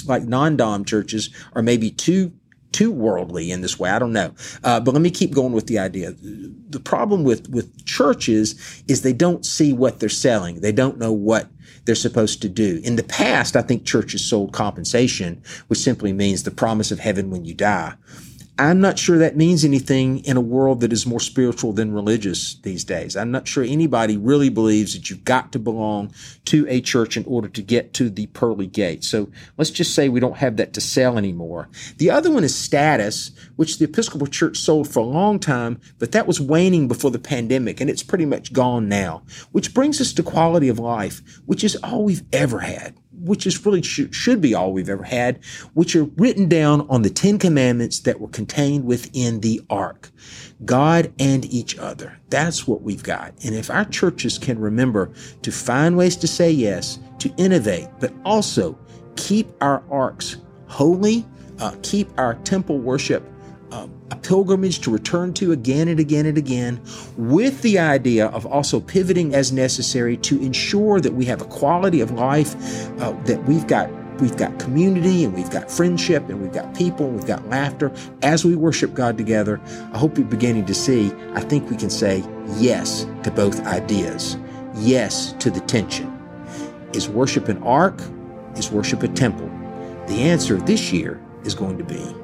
like 0.06 0.24
non-dom 0.24 0.84
churches 0.84 1.30
are 1.54 1.62
maybe 1.62 1.90
too 1.90 2.32
too 2.72 2.90
worldly 2.90 3.50
in 3.50 3.60
this 3.60 3.78
way. 3.78 3.90
I 3.90 3.98
don't 3.98 4.12
know. 4.12 4.34
Uh, 4.64 4.80
but 4.80 4.92
let 4.92 5.02
me 5.02 5.10
keep 5.10 5.32
going 5.32 5.52
with 5.52 5.66
the 5.66 5.78
idea. 5.78 6.14
The 6.20 6.80
problem 6.80 7.22
with, 7.22 7.48
with 7.50 7.84
churches 7.84 8.82
is 8.88 9.02
they 9.02 9.12
don't 9.12 9.44
see 9.44 9.72
what 9.72 10.00
they're 10.00 10.08
selling. 10.08 10.60
They 10.60 10.72
don't 10.72 10.98
know 10.98 11.12
what 11.12 11.48
they're 11.84 11.94
supposed 11.94 12.40
to 12.42 12.48
do. 12.48 12.80
In 12.82 12.96
the 12.96 13.02
past, 13.02 13.56
I 13.56 13.62
think 13.62 13.84
churches 13.84 14.24
sold 14.24 14.52
compensation, 14.52 15.42
which 15.66 15.80
simply 15.80 16.12
means 16.12 16.42
the 16.42 16.50
promise 16.50 16.90
of 16.90 16.98
heaven 16.98 17.30
when 17.30 17.44
you 17.44 17.54
die. 17.54 17.94
I'm 18.58 18.82
not 18.82 18.98
sure 18.98 19.16
that 19.16 19.34
means 19.34 19.64
anything 19.64 20.18
in 20.26 20.36
a 20.36 20.40
world 20.40 20.80
that 20.80 20.92
is 20.92 21.06
more 21.06 21.20
spiritual 21.20 21.72
than 21.72 21.94
religious 21.94 22.56
these 22.56 22.84
days. 22.84 23.16
I'm 23.16 23.30
not 23.30 23.48
sure 23.48 23.64
anybody 23.64 24.18
really 24.18 24.50
believes 24.50 24.92
that 24.92 25.08
you've 25.08 25.24
got 25.24 25.52
to 25.52 25.58
belong 25.58 26.12
to 26.46 26.66
a 26.68 26.82
church 26.82 27.16
in 27.16 27.24
order 27.24 27.48
to 27.48 27.62
get 27.62 27.94
to 27.94 28.10
the 28.10 28.26
pearly 28.26 28.66
gate. 28.66 29.04
So 29.04 29.30
let's 29.56 29.70
just 29.70 29.94
say 29.94 30.10
we 30.10 30.20
don't 30.20 30.36
have 30.36 30.58
that 30.58 30.74
to 30.74 30.82
sell 30.82 31.16
anymore. 31.16 31.70
The 31.96 32.10
other 32.10 32.30
one 32.30 32.44
is 32.44 32.54
status, 32.54 33.30
which 33.56 33.78
the 33.78 33.86
Episcopal 33.86 34.26
Church 34.26 34.58
sold 34.58 34.86
for 34.86 35.00
a 35.00 35.02
long 35.02 35.38
time, 35.38 35.80
but 35.98 36.12
that 36.12 36.26
was 36.26 36.38
waning 36.38 36.88
before 36.88 37.10
the 37.10 37.18
pandemic 37.18 37.80
and 37.80 37.88
it's 37.88 38.02
pretty 38.02 38.26
much 38.26 38.52
gone 38.52 38.86
now, 38.86 39.22
which 39.52 39.72
brings 39.72 39.98
us 39.98 40.12
to 40.12 40.22
quality 40.22 40.68
of 40.68 40.78
life, 40.78 41.22
which 41.46 41.64
is 41.64 41.76
all 41.76 42.04
we've 42.04 42.24
ever 42.34 42.58
had 42.58 42.96
which 43.22 43.46
is 43.46 43.64
really 43.64 43.82
sh- 43.82 44.12
should 44.12 44.40
be 44.40 44.54
all 44.54 44.72
we've 44.72 44.88
ever 44.88 45.04
had, 45.04 45.38
which 45.74 45.96
are 45.96 46.04
written 46.16 46.48
down 46.48 46.86
on 46.88 47.02
the 47.02 47.10
Ten 47.10 47.38
Commandments 47.38 48.00
that 48.00 48.20
were 48.20 48.28
contained 48.28 48.84
within 48.84 49.40
the 49.40 49.60
ark. 49.70 50.10
God 50.64 51.12
and 51.18 51.44
each 51.46 51.76
other. 51.78 52.18
That's 52.30 52.66
what 52.66 52.82
we've 52.82 53.02
got. 53.02 53.32
And 53.44 53.54
if 53.54 53.70
our 53.70 53.84
churches 53.84 54.38
can 54.38 54.58
remember 54.58 55.10
to 55.42 55.50
find 55.50 55.96
ways 55.96 56.16
to 56.16 56.28
say 56.28 56.50
yes, 56.50 56.98
to 57.18 57.32
innovate, 57.36 57.88
but 58.00 58.12
also 58.24 58.78
keep 59.16 59.48
our 59.60 59.82
arks 59.90 60.36
holy, 60.66 61.24
uh, 61.58 61.74
keep 61.82 62.08
our 62.18 62.34
temple 62.42 62.78
worship 62.78 63.31
a 64.12 64.16
pilgrimage 64.16 64.80
to 64.80 64.90
return 64.90 65.32
to 65.32 65.52
again 65.52 65.88
and 65.88 65.98
again 65.98 66.26
and 66.26 66.36
again, 66.36 66.78
with 67.16 67.62
the 67.62 67.78
idea 67.78 68.26
of 68.26 68.44
also 68.44 68.78
pivoting 68.78 69.34
as 69.34 69.52
necessary 69.52 70.18
to 70.18 70.38
ensure 70.42 71.00
that 71.00 71.14
we 71.14 71.24
have 71.24 71.40
a 71.40 71.46
quality 71.46 72.02
of 72.02 72.10
life, 72.10 72.54
uh, 73.00 73.12
that 73.24 73.42
we've 73.46 73.66
got 73.66 73.90
we've 74.20 74.36
got 74.36 74.56
community 74.58 75.24
and 75.24 75.32
we've 75.32 75.50
got 75.50 75.70
friendship 75.70 76.28
and 76.28 76.42
we've 76.42 76.52
got 76.52 76.76
people 76.76 77.06
and 77.06 77.16
we've 77.16 77.26
got 77.26 77.48
laughter 77.48 77.90
as 78.20 78.44
we 78.44 78.54
worship 78.54 78.92
God 78.92 79.16
together. 79.16 79.58
I 79.94 79.98
hope 79.98 80.18
you're 80.18 80.26
beginning 80.26 80.66
to 80.66 80.74
see. 80.74 81.10
I 81.32 81.40
think 81.40 81.70
we 81.70 81.76
can 81.76 81.88
say 81.88 82.22
yes 82.58 83.06
to 83.22 83.30
both 83.30 83.66
ideas. 83.66 84.36
Yes 84.74 85.32
to 85.38 85.50
the 85.50 85.60
tension. 85.60 86.06
Is 86.92 87.08
worship 87.08 87.48
an 87.48 87.62
ark? 87.62 88.02
Is 88.56 88.70
worship 88.70 89.02
a 89.02 89.08
temple? 89.08 89.48
The 90.06 90.20
answer 90.20 90.56
this 90.56 90.92
year 90.92 91.18
is 91.44 91.54
going 91.54 91.78
to 91.78 91.84
be 91.84 92.14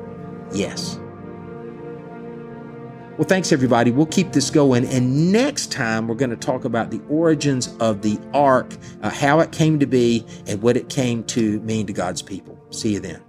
yes. 0.53 1.01
Well, 3.19 3.27
thanks 3.27 3.51
everybody. 3.51 3.91
We'll 3.91 4.07
keep 4.07 4.31
this 4.31 4.49
going. 4.49 4.87
And 4.87 5.33
next 5.33 5.73
time, 5.73 6.07
we're 6.07 6.15
going 6.15 6.31
to 6.31 6.37
talk 6.37 6.65
about 6.65 6.93
the 6.93 7.01
origins 7.09 7.75
of 7.81 8.01
the 8.01 8.17
ark, 8.33 8.73
uh, 9.03 9.11
how 9.11 9.41
it 9.41 9.51
came 9.51 9.81
to 9.81 9.87
be, 9.87 10.25
and 10.47 10.63
what 10.63 10.77
it 10.77 10.89
came 10.89 11.25
to 11.25 11.59
mean 11.63 11.89
to 11.89 11.93
God's 11.93 12.23
people. 12.23 12.57
See 12.71 12.93
you 12.93 13.01
then. 13.01 13.21